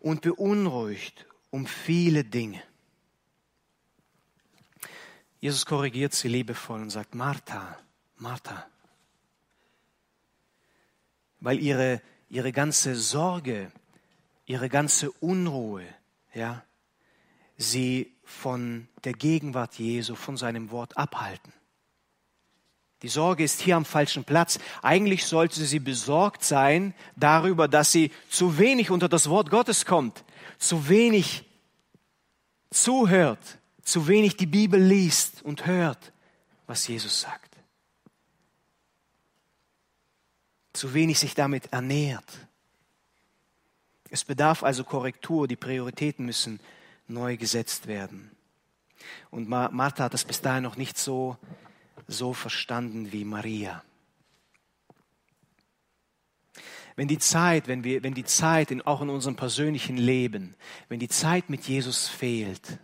und 0.00 0.22
beunruhigt 0.22 1.24
um 1.50 1.66
viele 1.66 2.24
Dinge. 2.24 2.60
Jesus 5.44 5.66
korrigiert 5.66 6.14
sie 6.14 6.28
liebevoll 6.28 6.80
und 6.80 6.88
sagt, 6.88 7.14
Martha, 7.14 7.76
Martha. 8.16 8.64
Weil 11.38 11.58
ihre, 11.58 12.00
ihre 12.30 12.50
ganze 12.50 12.96
Sorge, 12.96 13.70
ihre 14.46 14.70
ganze 14.70 15.10
Unruhe, 15.10 15.84
ja, 16.32 16.64
sie 17.58 18.10
von 18.24 18.88
der 19.04 19.12
Gegenwart 19.12 19.74
Jesu, 19.74 20.14
von 20.14 20.38
seinem 20.38 20.70
Wort 20.70 20.96
abhalten. 20.96 21.52
Die 23.02 23.08
Sorge 23.08 23.44
ist 23.44 23.60
hier 23.60 23.76
am 23.76 23.84
falschen 23.84 24.24
Platz. 24.24 24.58
Eigentlich 24.80 25.26
sollte 25.26 25.62
sie 25.62 25.78
besorgt 25.78 26.42
sein 26.42 26.94
darüber, 27.16 27.68
dass 27.68 27.92
sie 27.92 28.12
zu 28.30 28.56
wenig 28.56 28.90
unter 28.90 29.10
das 29.10 29.28
Wort 29.28 29.50
Gottes 29.50 29.84
kommt, 29.84 30.24
zu 30.56 30.88
wenig 30.88 31.44
zuhört, 32.70 33.58
zu 33.84 34.08
wenig 34.08 34.36
die 34.36 34.46
Bibel 34.46 34.80
liest 34.82 35.42
und 35.42 35.66
hört 35.66 36.12
was 36.66 36.86
Jesus 36.86 37.20
sagt. 37.20 37.56
Zu 40.72 40.94
wenig 40.94 41.18
sich 41.18 41.34
damit 41.34 41.72
ernährt. 41.72 42.24
Es 44.10 44.24
bedarf 44.24 44.62
also 44.62 44.84
Korrektur, 44.84 45.48
die 45.48 45.56
Prioritäten 45.56 46.24
müssen 46.24 46.60
neu 47.06 47.36
gesetzt 47.36 47.86
werden. 47.86 48.30
Und 49.30 49.48
Martha 49.48 50.04
hat 50.04 50.14
das 50.14 50.24
bis 50.24 50.40
dahin 50.40 50.62
noch 50.62 50.76
nicht 50.76 50.98
so, 50.98 51.36
so 52.06 52.32
verstanden 52.32 53.12
wie 53.12 53.24
Maria. 53.24 53.84
Wenn 56.96 57.08
die 57.08 57.18
Zeit, 57.18 57.66
wenn 57.66 57.82
wir, 57.82 58.02
wenn 58.04 58.14
die 58.14 58.24
Zeit 58.24 58.70
in, 58.70 58.80
auch 58.82 59.02
in 59.02 59.10
unserem 59.10 59.36
persönlichen 59.36 59.96
Leben, 59.96 60.54
wenn 60.88 61.00
die 61.00 61.08
Zeit 61.08 61.50
mit 61.50 61.66
Jesus 61.66 62.06
fehlt, 62.08 62.78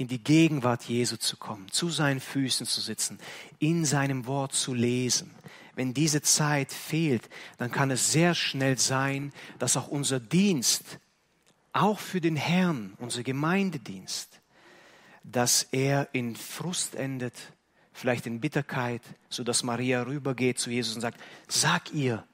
in 0.00 0.08
die 0.08 0.24
Gegenwart 0.24 0.84
Jesu 0.84 1.18
zu 1.18 1.36
kommen, 1.36 1.70
zu 1.70 1.90
seinen 1.90 2.20
Füßen 2.20 2.64
zu 2.64 2.80
sitzen, 2.80 3.18
in 3.58 3.84
seinem 3.84 4.24
Wort 4.24 4.54
zu 4.54 4.72
lesen, 4.72 5.30
wenn 5.74 5.92
diese 5.92 6.22
Zeit 6.22 6.72
fehlt, 6.72 7.28
dann 7.58 7.70
kann 7.70 7.90
es 7.90 8.10
sehr 8.10 8.34
schnell 8.34 8.78
sein, 8.78 9.30
dass 9.58 9.76
auch 9.76 9.88
unser 9.88 10.18
Dienst, 10.18 10.98
auch 11.74 11.98
für 11.98 12.22
den 12.22 12.36
Herrn, 12.36 12.94
unser 12.96 13.22
Gemeindedienst, 13.22 14.40
dass 15.22 15.64
er 15.64 16.08
in 16.12 16.34
Frust 16.34 16.94
endet, 16.94 17.34
vielleicht 17.92 18.24
in 18.24 18.40
Bitterkeit, 18.40 19.02
so 19.28 19.44
dass 19.44 19.62
Maria 19.62 20.00
rübergeht 20.04 20.58
zu 20.58 20.70
Jesus 20.70 20.94
und 20.94 21.02
sagt, 21.02 21.20
sag 21.46 21.92
ihr, 21.92 22.24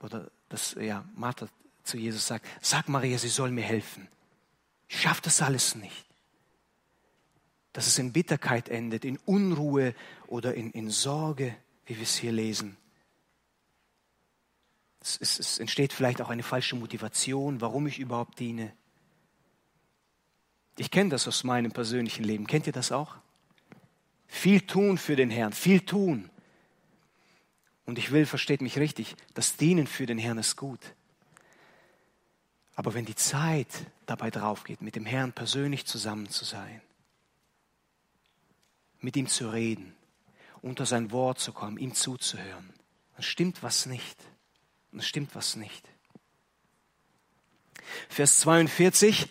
oder 0.00 0.30
dass 0.50 0.76
ja, 0.78 1.06
Martha 1.16 1.48
zu 1.82 1.96
Jesus 1.96 2.26
sagt, 2.26 2.46
sag 2.60 2.90
Maria, 2.90 3.16
sie 3.16 3.28
soll 3.28 3.52
mir 3.52 3.64
helfen. 3.64 4.06
Ich 4.86 5.00
schaffe 5.00 5.22
das 5.22 5.40
alles 5.40 5.76
nicht. 5.76 6.04
Dass 7.74 7.86
es 7.86 7.98
in 7.98 8.12
Bitterkeit 8.12 8.70
endet, 8.70 9.04
in 9.04 9.18
Unruhe 9.26 9.94
oder 10.26 10.54
in, 10.54 10.70
in 10.70 10.88
Sorge, 10.88 11.54
wie 11.84 11.96
wir 11.96 12.04
es 12.04 12.16
hier 12.16 12.32
lesen. 12.32 12.78
Es, 15.00 15.18
es, 15.20 15.38
es 15.38 15.58
entsteht 15.58 15.92
vielleicht 15.92 16.22
auch 16.22 16.30
eine 16.30 16.42
falsche 16.42 16.76
Motivation, 16.76 17.60
warum 17.60 17.86
ich 17.86 17.98
überhaupt 17.98 18.38
diene. 18.38 18.72
Ich 20.78 20.90
kenne 20.90 21.10
das 21.10 21.28
aus 21.28 21.44
meinem 21.44 21.72
persönlichen 21.72 22.24
Leben. 22.24 22.46
Kennt 22.46 22.66
ihr 22.66 22.72
das 22.72 22.90
auch? 22.90 23.16
Viel 24.26 24.62
tun 24.62 24.96
für 24.96 25.14
den 25.14 25.30
Herrn, 25.30 25.52
viel 25.52 25.80
tun. 25.80 26.30
Und 27.86 27.98
ich 27.98 28.12
will, 28.12 28.24
versteht 28.24 28.62
mich 28.62 28.78
richtig, 28.78 29.14
das 29.34 29.56
Dienen 29.56 29.86
für 29.86 30.06
den 30.06 30.18
Herrn 30.18 30.38
ist 30.38 30.56
gut. 30.56 30.80
Aber 32.76 32.94
wenn 32.94 33.04
die 33.04 33.14
Zeit 33.14 33.68
dabei 34.06 34.30
drauf 34.30 34.64
geht, 34.64 34.82
mit 34.82 34.96
dem 34.96 35.06
Herrn 35.06 35.32
persönlich 35.32 35.86
zusammen 35.86 36.28
zu 36.28 36.44
sein, 36.44 36.80
mit 39.04 39.16
ihm 39.16 39.28
zu 39.28 39.50
reden, 39.50 39.94
unter 40.62 40.86
sein 40.86 41.12
Wort 41.12 41.38
zu 41.38 41.52
kommen, 41.52 41.76
ihm 41.76 41.94
zuzuhören, 41.94 42.72
dann 43.14 43.22
stimmt 43.22 43.62
was 43.62 43.84
nicht. 43.84 44.16
Dann 44.92 45.02
stimmt 45.02 45.34
was 45.34 45.56
nicht. 45.56 45.86
Vers 48.08 48.40
42, 48.40 49.28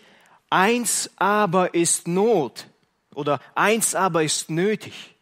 eins 0.48 1.10
aber 1.16 1.74
ist 1.74 2.06
Not 2.06 2.68
oder 3.14 3.40
eins 3.56 3.96
aber 3.96 4.22
ist 4.22 4.48
nötig. 4.48 5.16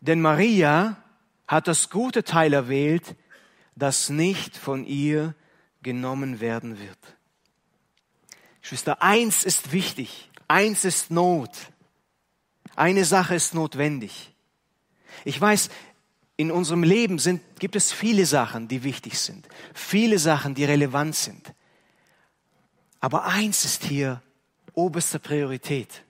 Denn 0.00 0.20
Maria 0.20 0.96
hat 1.46 1.68
das 1.68 1.88
gute 1.88 2.24
Teil 2.24 2.52
erwählt, 2.52 3.14
das 3.76 4.08
nicht 4.08 4.56
von 4.56 4.84
ihr 4.84 5.34
genommen 5.82 6.40
werden 6.40 6.80
wird. 6.80 6.98
Geschwister, 8.60 9.02
eins 9.02 9.44
ist 9.44 9.70
wichtig, 9.70 10.30
eins 10.48 10.84
ist 10.84 11.10
Not. 11.12 11.50
Eine 12.76 13.04
Sache 13.04 13.34
ist 13.34 13.54
notwendig. 13.54 14.32
Ich 15.24 15.40
weiß, 15.40 15.70
in 16.36 16.50
unserem 16.50 16.82
Leben 16.82 17.18
sind, 17.18 17.40
gibt 17.60 17.76
es 17.76 17.92
viele 17.92 18.26
Sachen, 18.26 18.66
die 18.66 18.82
wichtig 18.82 19.18
sind, 19.18 19.48
viele 19.72 20.18
Sachen, 20.18 20.54
die 20.54 20.64
relevant 20.64 21.14
sind. 21.14 21.54
Aber 23.00 23.24
eins 23.24 23.64
ist 23.64 23.84
hier 23.84 24.22
oberste 24.72 25.18
Priorität. 25.20 26.02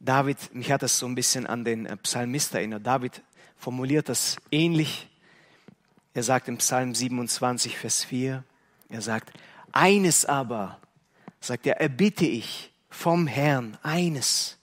David, 0.00 0.54
mich 0.54 0.70
hat 0.70 0.82
das 0.82 0.98
so 0.98 1.06
ein 1.06 1.14
bisschen 1.14 1.46
an 1.46 1.64
den 1.64 1.84
Psalmist 2.02 2.54
erinnert. 2.54 2.86
David 2.86 3.22
formuliert 3.56 4.08
das 4.08 4.36
ähnlich. 4.50 5.08
Er 6.14 6.22
sagt 6.22 6.48
im 6.48 6.58
Psalm 6.58 6.94
27, 6.94 7.76
Vers 7.76 8.04
4, 8.04 8.44
er 8.88 9.02
sagt, 9.02 9.32
eines 9.72 10.24
aber 10.24 10.80
sagt 11.40 11.66
er, 11.66 11.80
erbitte 11.80 12.26
ich 12.26 12.72
vom 12.88 13.26
Herrn 13.26 13.78
eines 13.82 14.58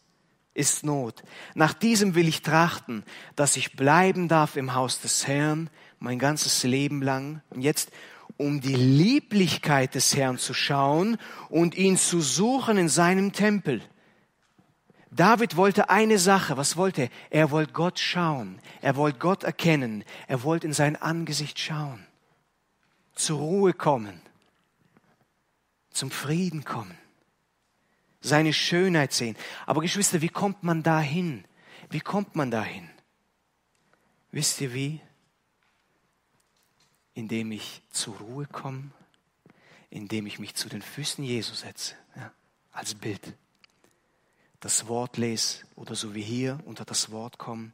ist 0.56 0.86
Not. 0.86 1.22
Nach 1.54 1.74
diesem 1.74 2.16
will 2.16 2.28
ich 2.28 2.42
trachten, 2.42 3.04
dass 3.36 3.58
ich 3.58 3.76
bleiben 3.76 4.28
darf 4.28 4.56
im 4.56 4.74
Haus 4.74 5.02
des 5.02 5.28
Herrn 5.28 5.70
mein 6.00 6.18
ganzes 6.18 6.64
Leben 6.64 7.02
lang. 7.02 7.42
Und 7.50 7.62
jetzt, 7.62 7.92
um 8.38 8.62
die 8.62 8.76
Lieblichkeit 8.76 9.94
des 9.96 10.16
Herrn 10.16 10.38
zu 10.38 10.54
schauen 10.54 11.18
und 11.50 11.76
ihn 11.76 11.98
zu 11.98 12.22
suchen 12.22 12.78
in 12.78 12.90
seinem 12.90 13.34
Tempel. 13.34 13.82
David 15.12 15.56
wollte 15.56 15.90
eine 15.90 16.18
Sache. 16.18 16.58
Was 16.58 16.76
wollte 16.78 17.04
er? 17.04 17.10
Er 17.30 17.52
wollte 17.52 17.74
Gott 17.74 18.00
schauen. 18.00 18.60
Er 18.82 18.96
wollte 18.96 19.20
Gott 19.20 19.44
erkennen. 19.44 20.04
Er 20.28 20.44
wollte 20.44 20.68
in 20.68 20.74
sein 20.74 20.96
Angesicht 20.96 21.60
schauen. 21.60 22.06
Zur 23.14 23.40
Ruhe 23.40 23.74
kommen 23.74 24.25
zum 25.96 26.12
Frieden 26.12 26.64
kommen, 26.64 26.98
seine 28.22 28.54
Schönheit 28.54 29.14
sehen. 29.14 29.36
Aber 29.66 29.82
Geschwister, 29.82 30.22
wie 30.22 30.30
kommt 30.30 30.64
man 30.64 30.84
dahin? 30.84 31.46
Wie 31.90 32.00
kommt 32.02 32.36
man 32.36 32.52
dahin? 32.52 32.90
Wisst 34.32 34.60
ihr 34.62 34.74
wie? 34.74 35.00
Indem 37.14 37.52
ich 37.52 37.82
zur 37.92 38.18
Ruhe 38.18 38.46
komme, 38.46 38.92
indem 39.90 40.28
ich 40.28 40.40
mich 40.40 40.56
zu 40.56 40.68
den 40.68 40.82
Füßen 40.82 41.24
Jesu 41.24 41.54
setze, 41.54 41.96
ja, 42.16 42.32
als 42.72 42.96
Bild. 42.96 43.22
Das 44.60 44.88
Wort 44.88 45.18
lese 45.18 45.64
oder 45.76 45.96
so 45.96 46.14
wie 46.14 46.22
hier 46.22 46.60
unter 46.66 46.84
das 46.84 47.12
Wort 47.12 47.38
kommen. 47.38 47.72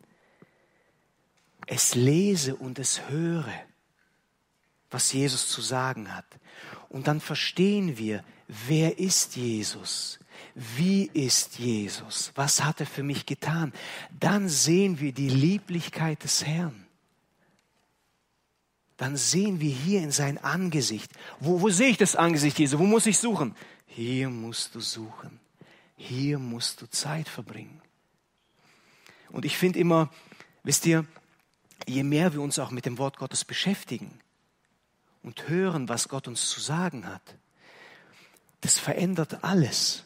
Es 1.66 1.96
lese 1.96 2.56
und 2.56 2.78
es 2.78 3.10
höre 3.10 3.52
was 4.92 5.12
Jesus 5.14 5.50
zu 5.50 5.62
sagen 5.62 6.14
hat. 6.14 6.26
Und 6.90 7.08
dann 7.08 7.22
verstehen 7.22 7.98
wir, 7.98 8.24
wer 8.68 9.00
ist 9.00 9.36
Jesus? 9.36 10.20
Wie 10.54 11.06
ist 11.14 11.60
Jesus? 11.60 12.32
Was 12.36 12.64
hat 12.64 12.82
er 12.82 12.86
für 12.86 13.04
mich 13.04 13.26
getan? 13.26 13.74
Dann 14.20 14.50
sehen 14.50 15.00
wir 15.00 15.14
die 15.14 15.30
Lieblichkeit 15.30 16.24
des 16.24 16.46
Herrn. 16.46 16.86
Dann 18.98 19.18
sehen 19.18 19.60
wir 19.60 19.72
hier 19.72 20.02
in 20.02 20.12
sein 20.12 20.38
Angesicht. 20.38 21.12
Wo, 21.40 21.62
wo 21.62 21.70
sehe 21.70 21.90
ich 21.90 21.98
das 21.98 22.16
Angesicht 22.16 22.60
Jesu? 22.60 22.78
Wo 22.78 22.84
muss 22.84 23.08
ich 23.08 23.18
suchen? 23.18 23.56
Hier 23.88 24.30
musst 24.30 24.76
du 24.76 24.80
suchen. 24.80 25.40
Hier 25.96 26.38
musst 26.38 26.82
du 26.82 26.90
Zeit 26.90 27.28
verbringen. 27.28 27.82
Und 29.30 29.46
ich 29.46 29.58
finde 29.58 29.80
immer, 29.80 30.10
wisst 30.64 30.86
ihr, 30.86 31.06
je 31.88 32.04
mehr 32.04 32.34
wir 32.34 32.42
uns 32.42 32.60
auch 32.60 32.72
mit 32.72 32.86
dem 32.86 32.98
Wort 32.98 33.18
Gottes 33.18 33.46
beschäftigen, 33.46 34.20
und 35.24 35.48
hören, 35.48 35.90
was 35.90 36.08
Gott 36.10 36.28
uns 36.28 36.50
zu 36.50 36.60
sagen 36.60 37.08
hat, 37.08 37.36
das 38.62 38.78
verändert 38.78 39.44
alles. 39.44 40.06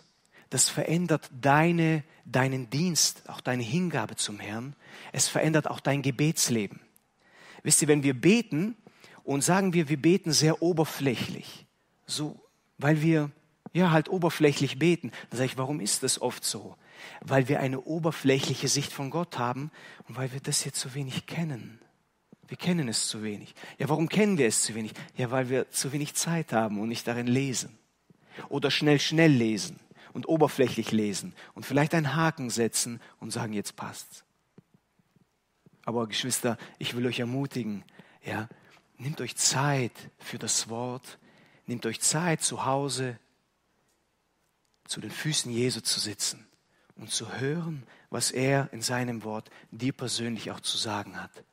Das 0.50 0.70
verändert 0.70 1.30
deine, 1.42 2.04
deinen 2.24 2.70
Dienst, 2.70 3.30
auch 3.30 3.42
deine 3.42 3.64
Hingabe 3.64 4.16
zum 4.16 4.40
Herrn. 4.40 4.76
Es 5.12 5.28
verändert 5.28 5.70
auch 5.70 5.80
dein 5.80 6.02
Gebetsleben. 6.02 6.80
Wisst 7.64 7.82
ihr, 7.82 7.88
wenn 7.88 8.04
wir 8.04 8.14
beten 8.14 8.78
und 9.24 9.44
sagen 9.44 9.74
wir, 9.74 9.90
wir 9.90 10.02
beten 10.02 10.32
sehr 10.32 10.62
oberflächlich, 10.62 11.66
so, 12.06 12.40
weil 12.78 13.02
wir 13.02 13.32
ja 13.74 13.92
halt 13.92 14.08
oberflächlich 14.08 14.80
beten, 14.80 15.12
dann 15.30 15.38
sage 15.38 15.48
ich, 15.48 15.58
warum 15.58 15.82
ist 15.82 16.04
das 16.04 16.22
oft 16.22 16.46
so? 16.46 16.78
Weil 17.22 17.50
wir 17.50 17.60
eine 17.60 17.82
oberflächliche 17.82 18.68
Sicht 18.68 18.94
von 18.94 19.10
Gott 19.10 19.38
haben 19.38 19.72
und 20.08 20.16
weil 20.16 20.32
wir 20.32 20.40
das 20.40 20.64
jetzt 20.64 20.80
so 20.80 20.94
wenig 20.94 21.26
kennen. 21.26 21.82
Wir 22.48 22.58
kennen 22.58 22.88
es 22.88 23.08
zu 23.08 23.24
wenig. 23.24 23.56
Ja, 23.78 23.90
warum 23.90 24.08
kennen 24.08 24.38
wir 24.38 24.48
es 24.48 24.62
zu 24.64 24.76
wenig? 24.76 24.94
Ja, 25.18 25.32
weil 25.32 25.50
wir 25.50 25.70
zu 25.72 25.92
wenig 25.92 26.14
Zeit 26.14 26.54
haben 26.54 26.80
und 26.80 26.90
nicht 26.90 27.08
darin 27.08 27.28
lesen. 27.28 27.78
Oder 28.50 28.70
schnell, 28.70 29.00
schnell 29.00 29.32
lesen 29.32 29.80
und 30.14 30.28
oberflächlich 30.28 30.92
lesen 30.92 31.34
und 31.54 31.66
vielleicht 31.66 31.94
einen 31.94 32.16
Haken 32.16 32.50
setzen 32.50 33.02
und 33.20 33.32
sagen, 33.32 33.54
jetzt 33.54 33.76
passt's. 33.76 34.24
Aber 35.86 36.08
Geschwister, 36.08 36.58
ich 36.80 36.96
will 36.96 37.06
euch 37.06 37.20
ermutigen, 37.20 37.84
ja, 38.24 38.50
nehmt 38.98 39.22
euch 39.22 39.36
Zeit 39.36 39.94
für 40.18 40.40
das 40.40 40.70
Wort, 40.70 41.20
nehmt 41.68 41.86
euch 41.86 42.02
Zeit 42.02 42.42
zu 42.42 42.66
Hause 42.66 43.20
zu 44.88 45.02
den 45.02 45.12
Füßen 45.12 45.52
Jesu 45.52 45.82
zu 45.82 46.00
sitzen 46.00 46.46
und 46.96 47.12
zu 47.12 47.40
hören, 47.40 47.84
was 48.10 48.32
er 48.32 48.70
in 48.72 48.82
seinem 48.82 49.24
Wort 49.24 49.50
dir 49.72 49.94
persönlich 49.94 50.52
auch 50.52 50.60
zu 50.60 50.78
sagen 50.78 51.22
hat. 51.22 51.44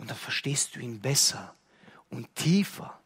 Und 0.00 0.08
dann 0.08 0.16
verstehst 0.16 0.74
du 0.74 0.80
ihn 0.80 1.02
besser 1.02 1.54
und 2.08 2.34
tiefer. 2.34 2.98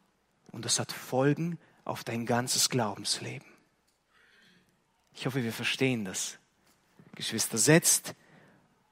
Und 0.53 0.65
das 0.65 0.79
hat 0.79 0.93
Folgen 0.93 1.59
auf 1.85 2.05
dein 2.05 2.25
ganzes 2.25 2.71
Glaubensleben. 2.71 3.49
Ich 5.13 5.27
hoffe, 5.27 5.43
wir 5.43 5.53
verstehen 5.53 6.05
das. 6.05 6.39
Geschwister, 7.17 7.59
setzt, 7.59 8.15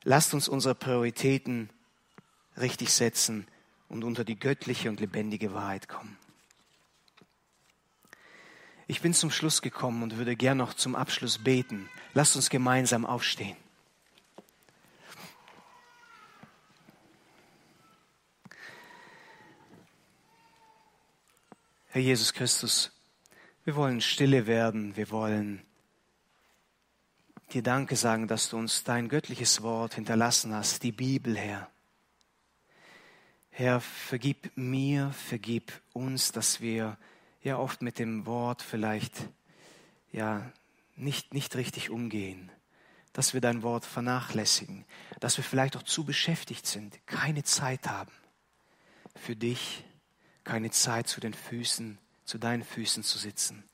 lasst 0.02 0.34
uns 0.34 0.48
unsere 0.48 0.74
Prioritäten 0.74 1.70
richtig 2.56 2.92
setzen 2.92 3.46
und 3.88 4.02
unter 4.02 4.24
die 4.24 4.38
göttliche 4.38 4.88
und 4.88 4.98
lebendige 4.98 5.54
Wahrheit 5.54 5.86
kommen. 5.88 6.18
Ich 8.88 9.00
bin 9.00 9.14
zum 9.14 9.30
Schluss 9.30 9.62
gekommen 9.62 10.02
und 10.02 10.16
würde 10.16 10.34
gern 10.34 10.58
noch 10.58 10.74
zum 10.74 10.96
Abschluss 10.96 11.38
beten. 11.38 11.88
Lasst 12.14 12.34
uns 12.34 12.50
gemeinsam 12.50 13.06
aufstehen. 13.06 13.56
Herr 21.94 22.00
Jesus 22.00 22.32
Christus, 22.32 22.90
wir 23.66 23.76
wollen 23.76 24.00
stille 24.00 24.46
werden, 24.46 24.96
wir 24.96 25.10
wollen 25.10 25.60
dir 27.52 27.62
Danke 27.62 27.96
sagen, 27.96 28.28
dass 28.28 28.48
du 28.48 28.56
uns 28.56 28.82
dein 28.82 29.10
göttliches 29.10 29.60
Wort 29.60 29.96
hinterlassen 29.96 30.54
hast, 30.54 30.84
die 30.84 30.92
Bibel, 30.92 31.36
Herr. 31.36 31.70
Herr, 33.50 33.82
vergib 33.82 34.56
mir, 34.56 35.10
vergib 35.10 35.70
uns, 35.92 36.32
dass 36.32 36.62
wir 36.62 36.96
ja 37.42 37.58
oft 37.58 37.82
mit 37.82 37.98
dem 37.98 38.24
Wort 38.24 38.62
vielleicht 38.62 39.28
ja 40.12 40.50
nicht, 40.96 41.34
nicht 41.34 41.56
richtig 41.56 41.90
umgehen, 41.90 42.50
dass 43.12 43.34
wir 43.34 43.42
dein 43.42 43.62
Wort 43.62 43.84
vernachlässigen, 43.84 44.86
dass 45.20 45.36
wir 45.36 45.44
vielleicht 45.44 45.76
auch 45.76 45.82
zu 45.82 46.04
beschäftigt 46.06 46.66
sind, 46.66 47.06
keine 47.06 47.44
Zeit 47.44 47.86
haben 47.86 48.12
für 49.14 49.36
dich, 49.36 49.84
keine 50.44 50.70
Zeit 50.70 51.08
zu 51.08 51.20
den 51.20 51.34
Füßen, 51.34 51.98
zu 52.24 52.38
deinen 52.38 52.64
Füßen 52.64 53.02
zu 53.02 53.18
sitzen 53.18 53.64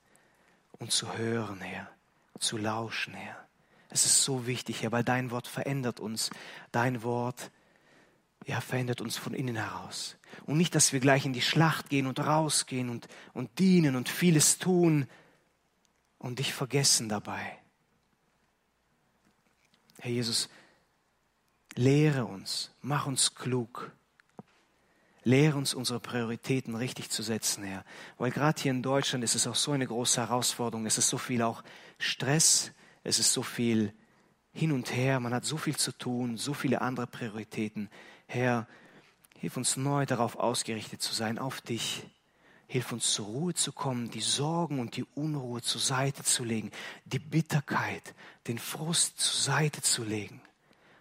und 0.73 0.93
zu 0.93 1.17
hören, 1.17 1.61
Herr, 1.61 1.91
zu 2.39 2.57
lauschen, 2.57 3.15
Herr. 3.15 3.49
Es 3.91 4.05
ist 4.05 4.23
so 4.23 4.47
wichtig, 4.47 4.83
Herr, 4.83 4.93
weil 4.93 5.05
dein 5.05 5.31
Wort 5.31 5.47
verändert 5.47 5.99
uns. 5.99 6.31
Dein 6.73 7.03
Wort, 7.03 7.51
ja, 8.47 8.61
verändert 8.61 9.01
uns 9.01 9.17
von 9.17 9.35
innen 9.35 9.57
heraus. 9.57 10.17
Und 10.45 10.59
nicht, 10.59 10.75
dass 10.75 10.93
wir 10.93 11.01
gleich 11.01 11.25
in 11.25 11.33
die 11.33 11.43
Schlacht 11.43 11.89
gehen 11.89 12.07
und 12.07 12.21
rausgehen 12.21 12.91
und, 12.91 13.09
und 13.33 13.59
dienen 13.59 13.97
und 13.97 14.09
vieles 14.09 14.59
tun 14.59 15.07
und 16.19 16.39
dich 16.39 16.53
vergessen 16.53 17.09
dabei. 17.09 17.59
Herr 20.01 20.11
Jesus, 20.11 20.49
lehre 21.75 22.27
uns, 22.27 22.73
mach 22.83 23.07
uns 23.07 23.35
klug 23.35 23.91
Lehre 25.29 25.59
uns, 25.59 25.75
unsere 25.75 26.01
Prioritäten 26.01 26.75
richtig 26.75 27.11
zu 27.11 27.23
setzen, 27.23 27.63
Herr. 27.63 27.85
Weil 28.17 28.31
gerade 28.31 28.63
hier 28.63 28.71
in 28.71 28.83
Deutschland 28.83 29.23
ist 29.23 29.35
es 29.35 29.47
auch 29.47 29.57
so 29.57 29.73
eine 29.73 29.87
große 29.87 30.23
Herausforderung. 30.23 30.87
Es 30.87 30.97
ist 30.97 31.11
so 31.11 31.19
viel 31.19 31.43
auch 31.43 31.63
Stress, 31.99 32.73
es 33.05 33.19
ist 33.19 33.35
so 33.35 33.43
viel 33.43 33.93
hin 34.55 34.73
und 34.73 34.91
her, 34.97 35.21
man 35.21 35.35
hat 35.35 35.45
so 35.45 35.59
viel 35.59 35.77
zu 35.77 35.93
tun, 35.93 36.39
so 36.39 36.55
viele 36.55 36.81
andere 36.81 37.07
Prioritäten. 37.07 37.91
Herr, 38.27 38.67
hilf 39.39 39.59
uns 39.59 39.77
neu 39.77 40.07
darauf 40.07 40.37
ausgerichtet 40.37 41.03
zu 41.03 41.13
sein, 41.13 41.39
auf 41.39 41.61
dich. 41.61 42.07
Hilf 42.67 42.91
uns 42.93 43.13
zur 43.13 43.27
Ruhe 43.27 43.53
zu 43.53 43.73
kommen, 43.73 44.11
die 44.11 44.23
Sorgen 44.23 44.81
und 44.81 44.97
die 44.97 45.05
Unruhe 45.15 45.61
zur 45.61 45.83
Seite 45.83 46.23
zu 46.23 46.43
legen, 46.43 46.71
die 47.05 47.19
Bitterkeit, 47.19 48.15
den 48.47 48.59
Frust 48.59 49.21
zur 49.21 49.55
Seite 49.55 49.83
zu 49.83 50.05
legen. 50.05 50.41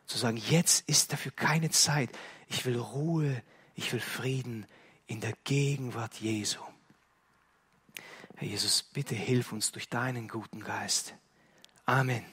Zu 0.06 0.18
sagen, 0.18 0.36
jetzt 0.36 0.90
ist 0.90 1.14
dafür 1.14 1.32
keine 1.32 1.70
Zeit. 1.70 2.10
Ich 2.50 2.66
will 2.66 2.78
Ruhe, 2.78 3.42
ich 3.78 3.94
will 3.94 4.02
Frieden 4.02 4.66
in 5.06 5.22
der 5.22 5.34
Gegenwart 5.46 6.16
Jesu. 6.16 6.60
Herr 8.36 8.48
Jesus, 8.48 8.84
bitte 8.84 9.16
hilf 9.16 9.54
uns 9.54 9.72
durch 9.72 9.88
deinen 9.88 10.28
guten 10.28 10.60
Geist. 10.64 11.14
Amen. 11.86 12.26